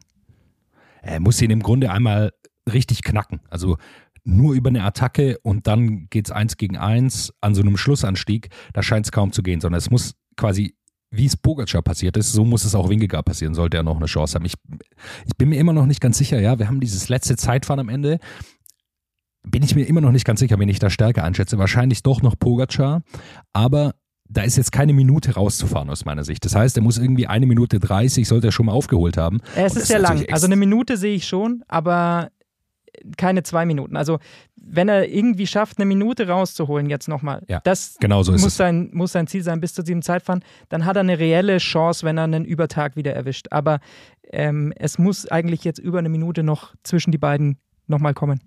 Er 1.02 1.20
muss 1.20 1.40
ihn 1.40 1.50
im 1.50 1.62
Grunde 1.62 1.90
einmal 1.90 2.32
richtig 2.70 3.02
knacken. 3.02 3.40
Also 3.48 3.78
nur 4.24 4.54
über 4.54 4.68
eine 4.68 4.84
Attacke 4.84 5.38
und 5.42 5.66
dann 5.66 6.08
geht 6.10 6.26
es 6.26 6.32
eins 6.32 6.56
gegen 6.56 6.76
eins 6.76 7.32
an 7.40 7.54
so 7.54 7.62
einem 7.62 7.76
Schlussanstieg. 7.76 8.50
Da 8.74 8.82
scheint 8.82 9.06
es 9.06 9.12
kaum 9.12 9.32
zu 9.32 9.42
gehen, 9.42 9.60
sondern 9.60 9.78
es 9.78 9.90
muss 9.90 10.14
quasi 10.36 10.74
wie 11.10 11.26
es 11.26 11.36
Pogacar 11.36 11.82
passiert 11.82 12.16
ist, 12.16 12.32
so 12.32 12.44
muss 12.44 12.64
es 12.64 12.74
auch 12.74 12.88
Wingegaard 12.88 13.24
passieren, 13.24 13.54
sollte 13.54 13.76
er 13.76 13.82
noch 13.82 13.96
eine 13.96 14.06
Chance 14.06 14.36
haben. 14.36 14.44
Ich, 14.44 14.54
ich 15.26 15.36
bin 15.36 15.48
mir 15.48 15.58
immer 15.58 15.72
noch 15.72 15.86
nicht 15.86 16.00
ganz 16.00 16.18
sicher, 16.18 16.40
ja, 16.40 16.58
wir 16.58 16.68
haben 16.68 16.80
dieses 16.80 17.08
letzte 17.08 17.36
Zeitfahren 17.36 17.80
am 17.80 17.88
Ende. 17.88 18.18
Bin 19.42 19.62
ich 19.62 19.74
mir 19.74 19.86
immer 19.86 20.00
noch 20.00 20.12
nicht 20.12 20.24
ganz 20.24 20.38
sicher, 20.38 20.58
wenn 20.58 20.68
ich 20.68 20.78
da 20.78 20.90
stärker 20.90 21.24
einschätze. 21.24 21.58
Wahrscheinlich 21.58 22.02
doch 22.02 22.22
noch 22.22 22.38
Pogacar, 22.38 23.02
aber 23.52 23.94
da 24.30 24.42
ist 24.42 24.56
jetzt 24.56 24.72
keine 24.72 24.92
Minute 24.92 25.34
rauszufahren 25.34 25.90
aus 25.90 26.04
meiner 26.04 26.24
Sicht. 26.24 26.44
Das 26.44 26.54
heißt, 26.54 26.76
er 26.76 26.82
muss 26.82 26.98
irgendwie 26.98 27.26
eine 27.26 27.46
Minute 27.46 27.80
30, 27.80 28.26
sollte 28.26 28.48
er 28.48 28.52
schon 28.52 28.66
mal 28.66 28.72
aufgeholt 28.72 29.16
haben. 29.16 29.40
Es 29.56 29.76
ist 29.76 29.88
sehr 29.88 29.98
lang. 29.98 30.24
Also 30.30 30.46
eine 30.46 30.56
Minute 30.56 30.96
sehe 30.96 31.16
ich 31.16 31.26
schon, 31.26 31.64
aber 31.68 32.30
keine 33.16 33.42
zwei 33.42 33.66
Minuten. 33.66 33.96
Also 33.96 34.18
wenn 34.56 34.88
er 34.88 35.08
irgendwie 35.08 35.46
schafft, 35.46 35.78
eine 35.78 35.86
Minute 35.86 36.28
rauszuholen 36.28 36.88
jetzt 36.88 37.08
nochmal, 37.08 37.42
ja, 37.48 37.60
das 37.64 37.96
genau 37.98 38.22
so 38.22 38.32
muss, 38.32 38.56
sein, 38.56 38.90
muss 38.92 39.12
sein 39.12 39.26
Ziel 39.26 39.42
sein 39.42 39.60
bis 39.60 39.74
zu 39.74 39.82
diesem 39.82 40.02
Zeitfahren, 40.02 40.44
dann 40.68 40.84
hat 40.84 40.96
er 40.96 41.00
eine 41.00 41.18
reelle 41.18 41.58
Chance, 41.58 42.04
wenn 42.06 42.18
er 42.18 42.24
einen 42.24 42.44
Übertag 42.44 42.96
wieder 42.96 43.12
erwischt. 43.12 43.48
Aber 43.50 43.80
ähm, 44.32 44.72
es 44.76 44.98
muss 44.98 45.26
eigentlich 45.26 45.64
jetzt 45.64 45.78
über 45.78 45.98
eine 45.98 46.08
Minute 46.08 46.42
noch 46.42 46.74
zwischen 46.84 47.10
die 47.10 47.18
beiden 47.18 47.58
nochmal 47.86 48.14
kommen. 48.14 48.40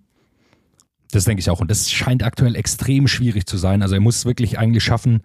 Das 1.12 1.26
denke 1.26 1.42
ich 1.42 1.50
auch. 1.50 1.60
Und 1.60 1.70
das 1.70 1.92
scheint 1.92 2.24
aktuell 2.24 2.56
extrem 2.56 3.08
schwierig 3.08 3.46
zu 3.46 3.58
sein. 3.58 3.82
Also 3.82 3.96
er 3.96 4.02
muss 4.02 4.18
es 4.18 4.26
wirklich 4.26 4.58
eigentlich 4.58 4.84
schaffen, 4.84 5.22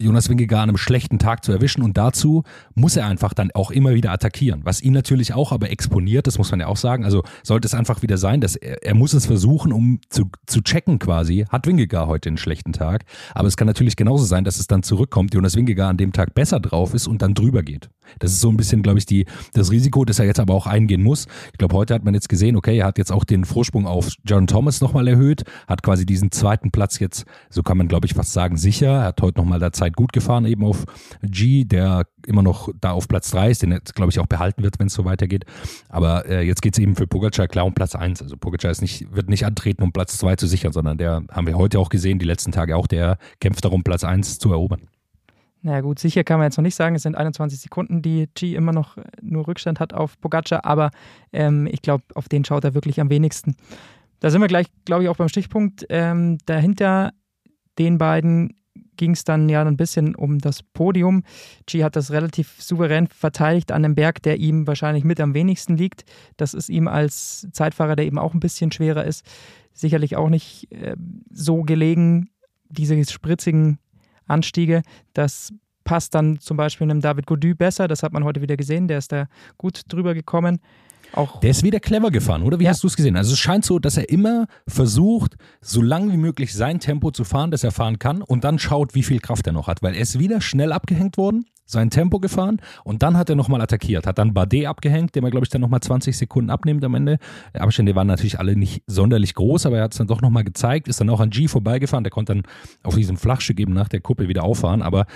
Jonas 0.00 0.28
Wingegaard 0.28 0.62
an 0.62 0.68
einem 0.68 0.78
schlechten 0.78 1.18
Tag 1.18 1.44
zu 1.44 1.50
erwischen 1.50 1.82
und 1.82 1.98
dazu 1.98 2.44
muss 2.76 2.96
er 2.96 3.06
einfach 3.06 3.34
dann 3.34 3.50
auch 3.50 3.72
immer 3.72 3.94
wieder 3.94 4.12
attackieren, 4.12 4.60
was 4.62 4.80
ihn 4.80 4.92
natürlich 4.92 5.34
auch 5.34 5.50
aber 5.50 5.70
exponiert, 5.70 6.28
das 6.28 6.38
muss 6.38 6.52
man 6.52 6.60
ja 6.60 6.68
auch 6.68 6.76
sagen, 6.76 7.04
also 7.04 7.24
sollte 7.42 7.66
es 7.66 7.74
einfach 7.74 8.00
wieder 8.00 8.16
sein, 8.16 8.40
dass 8.40 8.54
er, 8.54 8.84
er 8.84 8.94
muss 8.94 9.12
es 9.12 9.26
versuchen, 9.26 9.72
um 9.72 9.98
zu, 10.08 10.30
zu 10.46 10.60
checken 10.60 11.00
quasi, 11.00 11.46
hat 11.48 11.66
Wingegaard 11.66 12.06
heute 12.06 12.28
einen 12.28 12.38
schlechten 12.38 12.72
Tag, 12.72 13.06
aber 13.34 13.48
es 13.48 13.56
kann 13.56 13.66
natürlich 13.66 13.96
genauso 13.96 14.24
sein, 14.24 14.44
dass 14.44 14.60
es 14.60 14.68
dann 14.68 14.84
zurückkommt, 14.84 15.34
Jonas 15.34 15.56
Wingegaard 15.56 15.90
an 15.90 15.96
dem 15.96 16.12
Tag 16.12 16.32
besser 16.32 16.60
drauf 16.60 16.94
ist 16.94 17.08
und 17.08 17.20
dann 17.20 17.34
drüber 17.34 17.64
geht. 17.64 17.90
Das 18.20 18.32
ist 18.32 18.40
so 18.40 18.48
ein 18.50 18.56
bisschen, 18.56 18.82
glaube 18.82 18.98
ich, 18.98 19.06
die, 19.06 19.26
das 19.52 19.70
Risiko, 19.70 20.04
das 20.04 20.18
er 20.18 20.26
jetzt 20.26 20.40
aber 20.40 20.54
auch 20.54 20.66
eingehen 20.66 21.02
muss. 21.02 21.26
Ich 21.52 21.58
glaube, 21.58 21.76
heute 21.76 21.94
hat 21.94 22.04
man 22.04 22.14
jetzt 22.14 22.28
gesehen, 22.28 22.56
okay, 22.56 22.78
er 22.78 22.86
hat 22.86 22.98
jetzt 22.98 23.12
auch 23.12 23.24
den 23.24 23.44
Vorsprung 23.44 23.86
auf 23.86 24.12
John 24.24 24.46
Thomas 24.46 24.80
nochmal 24.80 25.08
erhöht, 25.08 25.42
hat 25.66 25.82
quasi 25.82 26.06
diesen 26.06 26.30
zweiten 26.30 26.70
Platz 26.70 26.98
jetzt, 27.00 27.24
so 27.50 27.62
kann 27.62 27.76
man, 27.76 27.88
glaube 27.88 28.06
ich, 28.06 28.14
fast 28.14 28.32
sagen, 28.32 28.56
sicher. 28.56 28.88
Er 28.88 29.04
hat 29.04 29.20
heute 29.20 29.40
nochmal 29.40 29.58
da 29.58 29.72
Zeit 29.72 29.87
gut 29.96 30.12
gefahren, 30.12 30.44
eben 30.44 30.64
auf 30.64 30.84
G, 31.22 31.64
der 31.64 32.04
immer 32.26 32.42
noch 32.42 32.68
da 32.80 32.92
auf 32.92 33.08
Platz 33.08 33.30
3 33.30 33.50
ist, 33.50 33.62
den 33.62 33.72
jetzt, 33.72 33.94
glaube 33.94 34.10
ich, 34.10 34.18
auch 34.18 34.26
behalten 34.26 34.62
wird, 34.62 34.78
wenn 34.78 34.88
es 34.88 34.94
so 34.94 35.04
weitergeht. 35.04 35.44
Aber 35.88 36.26
äh, 36.26 36.42
jetzt 36.42 36.62
geht 36.62 36.74
es 36.74 36.78
eben 36.78 36.96
für 36.96 37.06
Pogacar 37.06 37.48
klar 37.48 37.66
um 37.66 37.74
Platz 37.74 37.94
1. 37.94 38.22
Also 38.22 38.36
Pogacar 38.36 38.70
ist 38.70 38.82
nicht, 38.82 39.14
wird 39.14 39.28
nicht 39.28 39.46
antreten, 39.46 39.82
um 39.82 39.92
Platz 39.92 40.18
2 40.18 40.36
zu 40.36 40.46
sichern, 40.46 40.72
sondern 40.72 40.98
der 40.98 41.22
haben 41.30 41.46
wir 41.46 41.56
heute 41.56 41.78
auch 41.78 41.88
gesehen, 41.88 42.18
die 42.18 42.26
letzten 42.26 42.52
Tage 42.52 42.76
auch, 42.76 42.86
der 42.86 43.18
kämpft 43.40 43.64
darum, 43.64 43.82
Platz 43.82 44.04
1 44.04 44.38
zu 44.38 44.50
erobern. 44.50 44.88
Naja 45.62 45.80
gut, 45.80 45.98
sicher 45.98 46.22
kann 46.22 46.38
man 46.38 46.46
jetzt 46.46 46.56
noch 46.56 46.62
nicht 46.62 46.76
sagen, 46.76 46.94
es 46.94 47.02
sind 47.02 47.16
21 47.16 47.58
Sekunden, 47.58 48.00
die 48.00 48.28
G 48.34 48.54
immer 48.54 48.72
noch 48.72 48.96
äh, 48.96 49.02
nur 49.22 49.48
Rückstand 49.48 49.80
hat 49.80 49.92
auf 49.92 50.20
Pogacar, 50.20 50.64
aber 50.64 50.90
ähm, 51.32 51.66
ich 51.66 51.82
glaube, 51.82 52.04
auf 52.14 52.28
den 52.28 52.44
schaut 52.44 52.64
er 52.64 52.74
wirklich 52.74 53.00
am 53.00 53.10
wenigsten. 53.10 53.56
Da 54.20 54.30
sind 54.30 54.40
wir 54.40 54.48
gleich, 54.48 54.66
glaube 54.84 55.04
ich, 55.04 55.08
auch 55.08 55.16
beim 55.16 55.28
Stichpunkt. 55.28 55.86
Ähm, 55.90 56.38
dahinter 56.46 57.12
den 57.78 57.98
beiden 57.98 58.56
ging 58.98 59.12
es 59.12 59.24
dann 59.24 59.48
ja 59.48 59.64
ein 59.64 59.78
bisschen 59.78 60.14
um 60.14 60.38
das 60.38 60.62
Podium. 60.62 61.22
G 61.64 61.82
hat 61.82 61.96
das 61.96 62.10
relativ 62.10 62.60
souverän 62.60 63.06
verteidigt 63.06 63.72
an 63.72 63.84
einem 63.84 63.94
Berg, 63.94 64.22
der 64.22 64.36
ihm 64.36 64.66
wahrscheinlich 64.66 65.04
mit 65.04 65.20
am 65.20 65.32
wenigsten 65.32 65.78
liegt. 65.78 66.04
Das 66.36 66.52
ist 66.52 66.68
ihm 66.68 66.86
als 66.86 67.48
Zeitfahrer, 67.52 67.96
der 67.96 68.04
eben 68.04 68.18
auch 68.18 68.34
ein 68.34 68.40
bisschen 68.40 68.70
schwerer 68.70 69.04
ist, 69.04 69.24
sicherlich 69.72 70.16
auch 70.16 70.28
nicht 70.28 70.70
äh, 70.72 70.96
so 71.30 71.62
gelegen, 71.62 72.28
diese 72.68 73.02
spritzigen 73.06 73.78
Anstiege. 74.26 74.82
Das 75.14 75.54
passt 75.84 76.14
dann 76.14 76.38
zum 76.38 76.58
Beispiel 76.58 76.84
einem 76.90 77.00
David 77.00 77.26
Gody 77.26 77.54
besser. 77.54 77.88
Das 77.88 78.02
hat 78.02 78.12
man 78.12 78.24
heute 78.24 78.42
wieder 78.42 78.58
gesehen. 78.58 78.88
Der 78.88 78.98
ist 78.98 79.10
da 79.10 79.26
gut 79.56 79.82
drüber 79.88 80.12
gekommen. 80.12 80.58
Auch 81.12 81.40
der 81.40 81.50
ist 81.50 81.62
wieder 81.62 81.80
clever 81.80 82.10
gefahren, 82.10 82.42
oder? 82.42 82.58
Wie 82.58 82.64
ja. 82.64 82.70
hast 82.70 82.82
du 82.82 82.86
es 82.86 82.96
gesehen? 82.96 83.16
Also 83.16 83.32
es 83.32 83.38
scheint 83.38 83.64
so, 83.64 83.78
dass 83.78 83.96
er 83.96 84.08
immer 84.08 84.46
versucht, 84.66 85.36
so 85.60 85.82
lang 85.82 86.12
wie 86.12 86.16
möglich 86.16 86.54
sein 86.54 86.80
Tempo 86.80 87.10
zu 87.10 87.24
fahren, 87.24 87.50
das 87.50 87.64
er 87.64 87.72
fahren 87.72 87.98
kann 87.98 88.22
und 88.22 88.44
dann 88.44 88.58
schaut, 88.58 88.94
wie 88.94 89.02
viel 89.02 89.20
Kraft 89.20 89.46
er 89.46 89.52
noch 89.52 89.66
hat, 89.66 89.82
weil 89.82 89.94
er 89.94 90.00
ist 90.00 90.18
wieder 90.18 90.40
schnell 90.40 90.72
abgehängt 90.72 91.16
worden, 91.16 91.46
sein 91.64 91.90
Tempo 91.90 92.18
gefahren 92.18 92.60
und 92.84 93.02
dann 93.02 93.16
hat 93.16 93.28
er 93.28 93.36
nochmal 93.36 93.60
attackiert, 93.60 94.06
hat 94.06 94.18
dann 94.18 94.32
Bardet 94.32 94.66
abgehängt, 94.66 95.14
dem 95.14 95.24
er 95.24 95.30
glaube 95.30 95.44
ich 95.44 95.50
dann 95.50 95.60
nochmal 95.60 95.80
20 95.80 96.16
Sekunden 96.16 96.50
abnimmt 96.50 96.84
am 96.84 96.94
Ende. 96.94 97.18
Die 97.54 97.60
Abstände 97.60 97.94
waren 97.94 98.06
natürlich 98.06 98.38
alle 98.38 98.56
nicht 98.56 98.82
sonderlich 98.86 99.34
groß, 99.34 99.66
aber 99.66 99.78
er 99.78 99.84
hat 99.84 99.92
es 99.92 99.98
dann 99.98 100.06
doch 100.06 100.22
nochmal 100.22 100.44
gezeigt, 100.44 100.88
ist 100.88 101.00
dann 101.00 101.10
auch 101.10 101.20
an 101.20 101.30
G 101.30 101.48
vorbeigefahren, 101.48 102.04
der 102.04 102.10
konnte 102.10 102.34
dann 102.34 102.42
auf 102.82 102.94
diesem 102.94 103.16
Flachstück 103.16 103.60
eben 103.60 103.74
nach 103.74 103.88
der 103.88 104.00
Kuppe 104.00 104.28
wieder 104.28 104.44
auffahren, 104.44 104.82
aber 104.82 105.06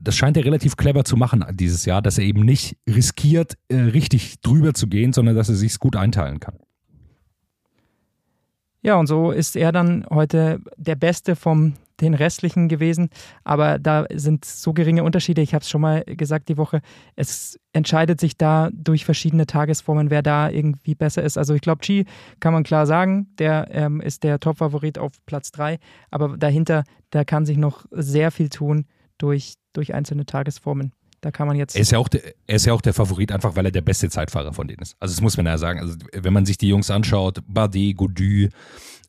das 0.00 0.16
scheint 0.16 0.36
er 0.36 0.44
relativ 0.44 0.76
clever 0.76 1.04
zu 1.04 1.16
machen 1.16 1.44
dieses 1.52 1.84
Jahr, 1.84 2.02
dass 2.02 2.18
er 2.18 2.24
eben 2.24 2.44
nicht 2.44 2.76
riskiert, 2.88 3.54
äh, 3.68 3.76
richtig 3.76 4.40
drüber 4.40 4.74
zu 4.74 4.86
gehen, 4.86 5.12
sondern 5.12 5.36
dass 5.36 5.48
er 5.48 5.56
sich 5.56 5.78
gut 5.78 5.96
einteilen 5.96 6.40
kann. 6.40 6.58
Ja, 8.80 8.96
und 8.96 9.08
so 9.08 9.32
ist 9.32 9.56
er 9.56 9.72
dann 9.72 10.06
heute 10.08 10.60
der 10.76 10.94
Beste 10.94 11.34
von 11.34 11.74
den 12.00 12.14
restlichen 12.14 12.68
gewesen. 12.68 13.10
Aber 13.44 13.78
da 13.78 14.06
sind 14.14 14.44
so 14.44 14.72
geringe 14.72 15.02
Unterschiede. 15.02 15.42
Ich 15.42 15.54
habe 15.54 15.62
es 15.62 15.68
schon 15.68 15.80
mal 15.80 16.04
gesagt 16.04 16.48
die 16.48 16.56
Woche. 16.56 16.80
Es 17.16 17.58
entscheidet 17.72 18.20
sich 18.20 18.36
da 18.36 18.70
durch 18.72 19.04
verschiedene 19.04 19.46
Tagesformen, 19.46 20.10
wer 20.10 20.22
da 20.22 20.48
irgendwie 20.48 20.94
besser 20.94 21.22
ist. 21.22 21.36
Also 21.36 21.54
ich 21.54 21.60
glaube, 21.60 21.80
Chi 21.80 22.06
kann 22.40 22.52
man 22.52 22.62
klar 22.62 22.86
sagen, 22.86 23.28
der 23.38 23.68
ähm, 23.72 24.00
ist 24.00 24.22
der 24.22 24.38
Top-Favorit 24.38 24.98
auf 24.98 25.12
Platz 25.26 25.50
3. 25.52 25.78
Aber 26.10 26.36
dahinter, 26.36 26.84
da 27.10 27.24
kann 27.24 27.46
sich 27.46 27.56
noch 27.56 27.84
sehr 27.90 28.30
viel 28.30 28.48
tun 28.48 28.86
durch, 29.18 29.54
durch 29.78 29.94
einzelne 29.94 30.26
Tagesformen. 30.26 30.92
Da 31.20 31.30
kann 31.30 31.48
man 31.48 31.56
jetzt. 31.56 31.74
Er 31.74 31.82
ist, 31.82 31.90
ja 31.90 31.98
auch 31.98 32.08
der, 32.08 32.20
er 32.46 32.56
ist 32.56 32.66
ja 32.66 32.72
auch 32.72 32.80
der 32.80 32.94
Favorit, 32.94 33.32
einfach 33.32 33.56
weil 33.56 33.64
er 33.64 33.72
der 33.72 33.80
beste 33.80 34.08
Zeitfahrer 34.08 34.52
von 34.52 34.68
denen 34.68 34.82
ist. 34.82 34.96
Also, 35.00 35.14
das 35.14 35.20
muss 35.20 35.36
man 35.36 35.46
ja 35.46 35.58
sagen. 35.58 35.80
Also, 35.80 35.96
wenn 36.12 36.32
man 36.32 36.46
sich 36.46 36.58
die 36.58 36.68
Jungs 36.68 36.90
anschaut, 36.90 37.40
Bardet, 37.46 37.96
Godu, 37.96 38.48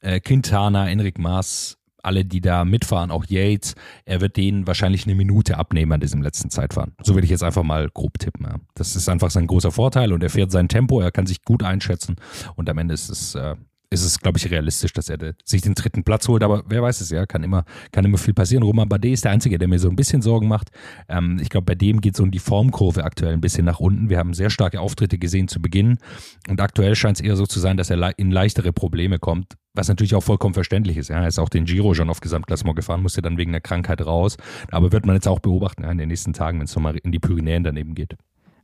äh, 0.01 0.19
Quintana, 0.19 0.89
Enric 0.89 1.19
Maas, 1.19 1.77
alle, 2.01 2.25
die 2.25 2.41
da 2.41 2.65
mitfahren, 2.65 3.11
auch 3.11 3.25
Yates, 3.27 3.75
er 4.05 4.21
wird 4.21 4.37
denen 4.37 4.65
wahrscheinlich 4.65 5.05
eine 5.05 5.15
Minute 5.15 5.57
abnehmen 5.57 5.91
an 5.91 5.99
diesem 5.99 6.21
letzten 6.21 6.49
Zeitfahren. 6.49 6.93
So 7.03 7.13
würde 7.13 7.25
ich 7.25 7.31
jetzt 7.31 7.43
einfach 7.43 7.63
mal 7.63 7.89
grob 7.89 8.17
tippen. 8.17 8.45
Ja. 8.45 8.55
Das 8.73 8.95
ist 8.95 9.09
einfach 9.09 9.31
sein 9.31 9.47
großer 9.47 9.71
Vorteil 9.71 10.13
und 10.13 10.23
er 10.23 10.29
fährt 10.29 10.51
sein 10.51 10.67
Tempo, 10.67 11.01
er 11.01 11.11
kann 11.11 11.27
sich 11.27 11.43
gut 11.43 11.61
einschätzen 11.61 12.15
und 12.55 12.69
am 12.69 12.77
Ende 12.77 12.93
ist 12.93 13.09
es 13.09 13.35
äh, 13.35 13.55
ist 13.91 14.03
es, 14.03 14.19
glaube 14.19 14.37
ich, 14.37 14.49
realistisch, 14.51 14.93
dass 14.93 15.09
er 15.09 15.33
sich 15.43 15.61
den 15.61 15.73
dritten 15.73 16.03
Platz 16.03 16.27
holt. 16.27 16.43
Aber 16.43 16.63
wer 16.67 16.81
weiß 16.81 17.01
es 17.01 17.09
ja, 17.09 17.25
kann 17.25 17.43
immer, 17.43 17.65
kann 17.91 18.05
immer 18.05 18.19
viel 18.19 18.33
passieren. 18.33 18.63
Roman 18.63 18.87
Bardet 18.87 19.13
ist 19.13 19.25
der 19.25 19.31
Einzige, 19.31 19.57
der 19.57 19.67
mir 19.67 19.79
so 19.79 19.89
ein 19.89 19.95
bisschen 19.95 20.21
Sorgen 20.21 20.47
macht. 20.47 20.69
Ähm, 21.07 21.39
ich 21.41 21.49
glaube, 21.49 21.65
bei 21.65 21.75
dem 21.75 21.99
geht 21.99 22.15
so 22.15 22.25
die 22.25 22.39
Formkurve 22.39 23.03
aktuell 23.03 23.33
ein 23.33 23.41
bisschen 23.41 23.65
nach 23.65 23.79
unten. 23.79 24.09
Wir 24.09 24.19
haben 24.19 24.33
sehr 24.33 24.51
starke 24.51 24.79
Auftritte 24.79 25.17
gesehen 25.17 25.47
zu 25.47 25.59
Beginn. 25.61 25.97
Und 26.47 26.61
aktuell 26.61 26.95
scheint 26.95 27.17
es 27.17 27.25
eher 27.25 27.35
so 27.35 27.47
zu 27.47 27.59
sein, 27.59 27.77
dass 27.77 27.89
er 27.89 28.17
in 28.19 28.29
leichtere 28.31 28.73
Probleme 28.73 29.17
kommt. 29.17 29.55
Was 29.73 29.87
natürlich 29.87 30.15
auch 30.15 30.23
vollkommen 30.23 30.53
verständlich 30.53 30.97
ist. 30.97 31.09
Ja, 31.09 31.21
er 31.21 31.27
ist 31.27 31.39
auch 31.39 31.49
den 31.49 31.65
Giro 31.65 31.93
schon 31.93 32.09
auf 32.09 32.19
Gesamtklassement 32.19 32.75
gefahren, 32.75 33.01
musste 33.01 33.21
dann 33.21 33.37
wegen 33.37 33.51
der 33.51 33.61
Krankheit 33.61 34.05
raus. 34.05 34.37
Aber 34.69 34.91
wird 34.91 35.05
man 35.05 35.15
jetzt 35.15 35.27
auch 35.27 35.39
beobachten 35.39 35.83
ja, 35.83 35.91
in 35.91 35.97
den 35.97 36.09
nächsten 36.09 36.33
Tagen, 36.33 36.59
wenn 36.59 36.65
es 36.65 36.75
nochmal 36.75 36.97
in 36.97 37.11
die 37.11 37.19
Pyrenäen 37.19 37.63
daneben 37.63 37.95
geht. 37.95 38.15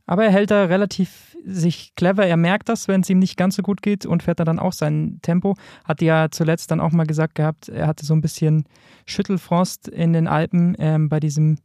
Aber 0.06 0.24
er 0.24 0.30
hält 0.30 0.50
da 0.50 0.64
relativ 0.64 1.36
sich 1.44 1.94
clever. 1.94 2.26
Er 2.26 2.36
merkt 2.36 2.68
das, 2.68 2.88
wenn 2.88 3.00
es 3.00 3.10
ihm 3.10 3.18
nicht 3.18 3.36
ganz 3.36 3.56
so 3.56 3.62
gut 3.62 3.82
geht 3.82 4.06
und 4.06 4.22
fährt 4.22 4.40
da 4.40 4.44
dann 4.44 4.58
auch 4.58 4.72
sein 4.72 5.18
Tempo. 5.22 5.54
Hat 5.84 6.00
ja 6.00 6.28
zuletzt 6.30 6.70
dann 6.70 6.80
auch 6.80 6.92
mal 6.92 7.06
gesagt 7.06 7.34
gehabt, 7.34 7.68
er 7.68 7.86
hatte 7.86 8.04
so 8.04 8.14
ein 8.14 8.20
bisschen 8.20 8.64
Schüttelfrost 9.06 9.88
in 9.88 10.12
den 10.12 10.28
Alpen 10.28 10.76
ähm, 10.78 11.08
bei 11.08 11.20
diesem 11.20 11.58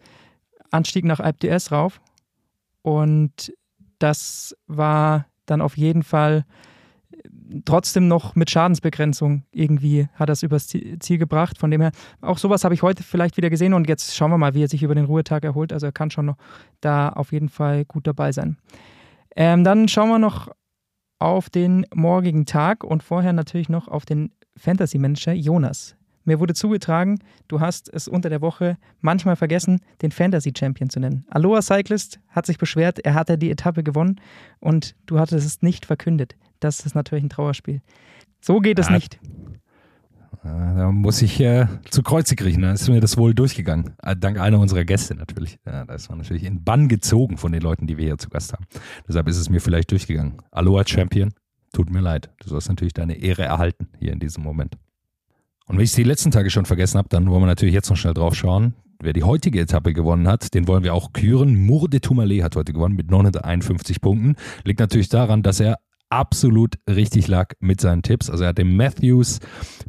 Anstieg 0.71 1.05
nach 1.05 1.19
Alpe 1.19 1.47
d'Huez 1.47 1.71
rauf. 1.71 2.01
Und 2.81 3.53
das 3.99 4.55
war 4.67 5.27
dann 5.45 5.61
auf 5.61 5.77
jeden 5.77 6.03
Fall 6.03 6.45
trotzdem 7.65 8.07
noch 8.07 8.35
mit 8.35 8.49
Schadensbegrenzung 8.49 9.43
irgendwie 9.51 10.07
hat 10.15 10.29
er 10.29 10.33
es 10.33 10.43
übers 10.43 10.67
Ziel 10.67 11.17
gebracht. 11.17 11.57
Von 11.57 11.71
dem 11.71 11.81
her, 11.81 11.91
auch 12.21 12.37
sowas 12.37 12.63
habe 12.63 12.73
ich 12.73 12.81
heute 12.81 13.03
vielleicht 13.03 13.37
wieder 13.37 13.49
gesehen 13.49 13.73
und 13.73 13.87
jetzt 13.87 14.15
schauen 14.15 14.31
wir 14.31 14.37
mal, 14.37 14.53
wie 14.53 14.63
er 14.63 14.67
sich 14.67 14.83
über 14.83 14.95
den 14.95 15.05
Ruhetag 15.05 15.43
erholt. 15.43 15.73
Also 15.73 15.87
er 15.87 15.91
kann 15.91 16.11
schon 16.11 16.25
noch 16.27 16.37
da 16.79 17.09
auf 17.09 17.31
jeden 17.31 17.49
Fall 17.49 17.85
gut 17.85 18.07
dabei 18.07 18.31
sein. 18.31 18.57
Ähm, 19.35 19.63
dann 19.63 19.87
schauen 19.87 20.09
wir 20.09 20.19
noch 20.19 20.49
auf 21.19 21.49
den 21.49 21.85
morgigen 21.93 22.45
Tag 22.45 22.83
und 22.83 23.03
vorher 23.03 23.33
natürlich 23.33 23.69
noch 23.69 23.87
auf 23.87 24.05
den 24.05 24.31
Fantasy-Manager 24.57 25.33
Jonas. 25.33 25.95
Mir 26.23 26.39
wurde 26.39 26.53
zugetragen, 26.53 27.19
du 27.47 27.59
hast 27.59 27.91
es 27.91 28.07
unter 28.07 28.29
der 28.29 28.41
Woche 28.41 28.77
manchmal 28.99 29.35
vergessen, 29.35 29.81
den 30.01 30.11
Fantasy 30.11 30.53
Champion 30.55 30.89
zu 30.89 30.99
nennen. 30.99 31.25
Aloha 31.29 31.61
Cyclist 31.61 32.19
hat 32.29 32.45
sich 32.45 32.57
beschwert, 32.57 32.99
er 32.99 33.15
hatte 33.15 33.37
die 33.37 33.49
Etappe 33.49 33.83
gewonnen 33.83 34.21
und 34.59 34.95
du 35.07 35.19
hattest 35.19 35.45
es 35.45 35.61
nicht 35.61 35.85
verkündet. 35.85 36.35
Das 36.61 36.85
ist 36.85 36.95
natürlich 36.95 37.25
ein 37.25 37.29
Trauerspiel. 37.29 37.81
So 38.39 38.59
geht 38.59 38.79
es 38.79 38.87
ja, 38.87 38.93
nicht. 38.93 39.19
Da 40.43 40.91
muss 40.91 41.21
ich 41.21 41.39
äh, 41.39 41.67
zu 41.89 42.01
Kreuze 42.01 42.35
kriechen. 42.35 42.61
Da 42.61 42.71
ist 42.71 42.87
mir 42.87 43.01
das 43.01 43.17
wohl 43.17 43.33
durchgegangen. 43.33 43.95
Äh, 44.01 44.15
dank 44.15 44.39
einer 44.39 44.59
unserer 44.59 44.85
Gäste 44.85 45.15
natürlich. 45.15 45.57
Ja, 45.65 45.85
da 45.85 45.93
ist 45.93 46.09
man 46.09 46.19
natürlich 46.19 46.43
in 46.43 46.63
Bann 46.63 46.87
gezogen 46.87 47.37
von 47.37 47.51
den 47.51 47.61
Leuten, 47.61 47.85
die 47.87 47.97
wir 47.97 48.05
hier 48.05 48.17
zu 48.17 48.29
Gast 48.29 48.53
haben. 48.53 48.65
Deshalb 49.07 49.27
ist 49.27 49.37
es 49.37 49.49
mir 49.49 49.59
vielleicht 49.59 49.91
durchgegangen. 49.91 50.37
Aloha 50.51 50.83
Champion, 50.85 51.33
tut 51.73 51.91
mir 51.91 51.99
leid. 51.99 52.31
Du 52.39 52.49
sollst 52.49 52.69
natürlich 52.69 52.93
deine 52.93 53.15
Ehre 53.15 53.43
erhalten 53.43 53.89
hier 53.99 54.13
in 54.13 54.19
diesem 54.19 54.43
Moment. 54.43 54.77
Und 55.67 55.77
wenn 55.77 55.83
ich 55.83 55.91
es 55.91 55.95
die 55.95 56.03
letzten 56.03 56.31
Tage 56.31 56.49
schon 56.49 56.65
vergessen 56.65 56.97
habe, 56.97 57.09
dann 57.09 57.29
wollen 57.29 57.41
wir 57.41 57.47
natürlich 57.47 57.73
jetzt 57.73 57.89
noch 57.89 57.97
schnell 57.97 58.13
drauf 58.13 58.35
schauen. 58.35 58.73
Wer 58.99 59.13
die 59.13 59.23
heutige 59.23 59.59
Etappe 59.59 59.93
gewonnen 59.93 60.27
hat, 60.27 60.53
den 60.53 60.67
wollen 60.67 60.83
wir 60.83 60.93
auch 60.93 61.11
küren. 61.13 61.55
Mourde 61.55 62.01
Tourmalet 62.01 62.43
hat 62.43 62.55
heute 62.55 62.73
gewonnen 62.73 62.95
mit 62.95 63.09
951 63.09 64.01
Punkten. 64.01 64.35
Liegt 64.63 64.79
natürlich 64.79 65.09
daran, 65.09 65.43
dass 65.43 65.59
er 65.59 65.77
absolut 66.11 66.75
richtig 66.87 67.27
lag 67.27 67.53
mit 67.59 67.81
seinen 67.81 68.03
Tipps. 68.03 68.29
Also 68.29 68.43
er 68.43 68.49
hat 68.49 68.57
den 68.57 68.75
Matthews, 68.75 69.39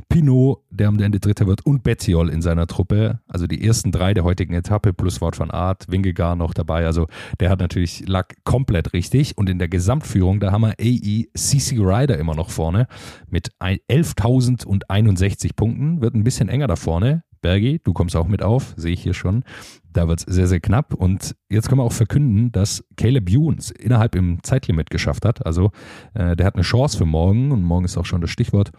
Pinot, 0.09 0.61
der 0.71 0.89
am 0.89 0.99
Ende 0.99 1.21
Dritter 1.21 1.47
wird, 1.47 1.67
und 1.67 1.83
Bettiol 1.83 2.31
in 2.31 2.41
seiner 2.43 2.67
Truppe. 2.67 3.21
Also 3.27 3.47
die 3.47 3.67
ersten 3.67 3.93
drei 3.93 4.15
der 4.15 4.25
heutigen 4.25 4.55
Etappe 4.55 4.93
plus 4.93 5.21
Wort 5.21 5.37
von 5.37 5.51
Art, 5.51 5.91
Wingegar 5.91 6.37
noch 6.37 6.55
dabei. 6.55 6.87
Also 6.87 7.09
der 7.41 7.51
hat 7.51 7.61
natürlich, 7.61 8.09
lag 8.09 8.29
komplett 8.45 8.93
richtig. 8.93 9.37
Und 9.37 9.51
in 9.51 9.59
der 9.59 9.69
Gesamtführung, 9.69 10.41
da 10.41 10.53
haben 10.53 10.63
wir 10.63 10.75
AE 10.79 11.27
CC 11.35 11.79
Rider 11.79 12.17
immer 12.19 12.35
noch 12.35 12.51
vorne 12.51 12.87
mit 13.29 13.51
11.061 13.61 15.57
Punkten. 15.57 16.01
Wird 16.01 16.15
ein 16.15 16.25
bisschen 16.25 16.49
enger 16.49 16.69
da 16.69 16.77
vorne. 16.77 17.25
Bergi, 17.42 17.81
du 17.85 17.92
kommst 17.92 18.16
auch 18.16 18.26
mit 18.26 18.42
auf, 18.42 18.72
sehe 18.76 18.94
ich 18.94 19.02
hier 19.02 19.14
schon. 19.14 19.44
Da 19.92 20.09
wird 20.09 20.20
es 20.20 20.35
sehr, 20.35 20.46
sehr 20.46 20.61
knapp. 20.61 20.94
Und 20.94 21.37
jetzt 21.50 21.68
können 21.68 21.81
wir 21.81 21.85
auch 21.85 21.92
verkünden, 21.92 22.50
dass 22.52 22.85
Caleb 22.96 23.28
Ewan 23.28 23.59
es 23.59 23.70
innerhalb 23.70 24.14
im 24.14 24.42
Zeitlimit 24.42 24.88
geschafft 24.88 25.26
hat. 25.26 25.44
Also 25.44 25.72
äh, 26.14 26.35
der 26.35 26.46
hat 26.46 26.55
eine 26.55 26.62
Chance 26.62 26.96
für 26.96 27.05
morgen 27.05 27.52
und 27.52 27.62
morgen 27.62 27.85
ist 27.85 27.98
auch 27.98 28.07
schon 28.07 28.22
das 28.22 28.31
Stichwort. 28.31 28.72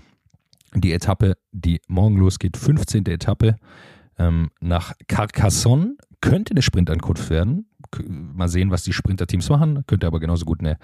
Die 0.76 0.92
Etappe, 0.92 1.38
die 1.52 1.82
morgen 1.88 2.18
losgeht, 2.18 2.58
15. 2.58 3.06
Etappe 3.06 3.58
ähm, 4.18 4.50
nach 4.60 4.94
Carcassonne, 5.08 5.96
könnte 6.22 6.52
eine 6.52 6.62
Sprintankunft 6.62 7.30
werden 7.30 7.68
mal 8.08 8.48
sehen, 8.48 8.72
was 8.72 8.84
die 8.84 8.94
Sprinterteams 8.94 9.50
machen. 9.50 9.84
Könnte 9.88 10.08
aber 10.08 10.20
genauso 10.20 10.46
gut 10.46 10.60
eine 10.60 10.78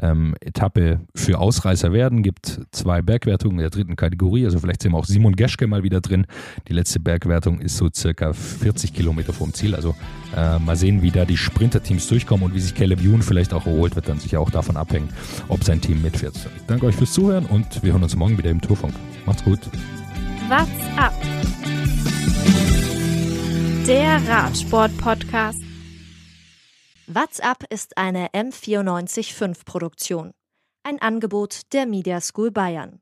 ähm, 0.00 0.34
Etappe 0.40 1.00
für 1.14 1.38
Ausreißer 1.38 1.92
werden. 1.92 2.22
Gibt 2.22 2.60
zwei 2.70 3.02
Bergwertungen 3.02 3.58
in 3.58 3.62
der 3.62 3.70
dritten 3.70 3.96
Kategorie. 3.96 4.44
Also 4.44 4.58
vielleicht 4.58 4.82
sehen 4.82 4.92
wir 4.92 4.98
auch 4.98 5.04
Simon 5.04 5.36
Geschke 5.36 5.66
mal 5.66 5.82
wieder 5.82 6.00
drin. 6.00 6.26
Die 6.68 6.72
letzte 6.72 7.00
Bergwertung 7.00 7.60
ist 7.60 7.76
so 7.76 7.88
circa 7.92 8.32
40 8.32 8.92
Kilometer 8.92 9.32
vom 9.32 9.52
Ziel. 9.52 9.74
Also 9.74 9.94
äh, 10.34 10.58
mal 10.58 10.76
sehen, 10.76 11.02
wie 11.02 11.10
da 11.10 11.24
die 11.24 11.36
Sprinterteams 11.36 12.08
durchkommen 12.08 12.46
und 12.46 12.54
wie 12.54 12.60
sich 12.60 12.74
Caleb 12.74 13.00
Youn 13.02 13.22
vielleicht 13.22 13.52
auch 13.52 13.66
erholt. 13.66 13.96
Wird 13.96 14.08
dann 14.08 14.18
sicher 14.18 14.40
auch 14.40 14.50
davon 14.50 14.76
abhängen, 14.76 15.08
ob 15.48 15.64
sein 15.64 15.80
Team 15.80 16.02
mitfährt. 16.02 16.36
Ich 16.56 16.66
danke 16.66 16.86
euch 16.86 16.96
fürs 16.96 17.12
Zuhören 17.12 17.46
und 17.46 17.82
wir 17.82 17.92
hören 17.92 18.02
uns 18.02 18.16
morgen 18.16 18.38
wieder 18.38 18.50
im 18.50 18.60
Tourfunk. 18.60 18.94
Macht's 19.26 19.44
gut. 19.44 19.60
What's 20.48 20.70
up? 20.96 21.12
Der 23.86 24.20
Radsport-Podcast. 24.28 25.65
WhatsApp 27.08 27.62
ist 27.70 27.98
eine 27.98 28.30
M945 28.30 29.64
Produktion. 29.64 30.32
Ein 30.82 31.00
Angebot 31.00 31.72
der 31.72 31.86
Media 31.86 32.20
School 32.20 32.50
Bayern. 32.50 33.00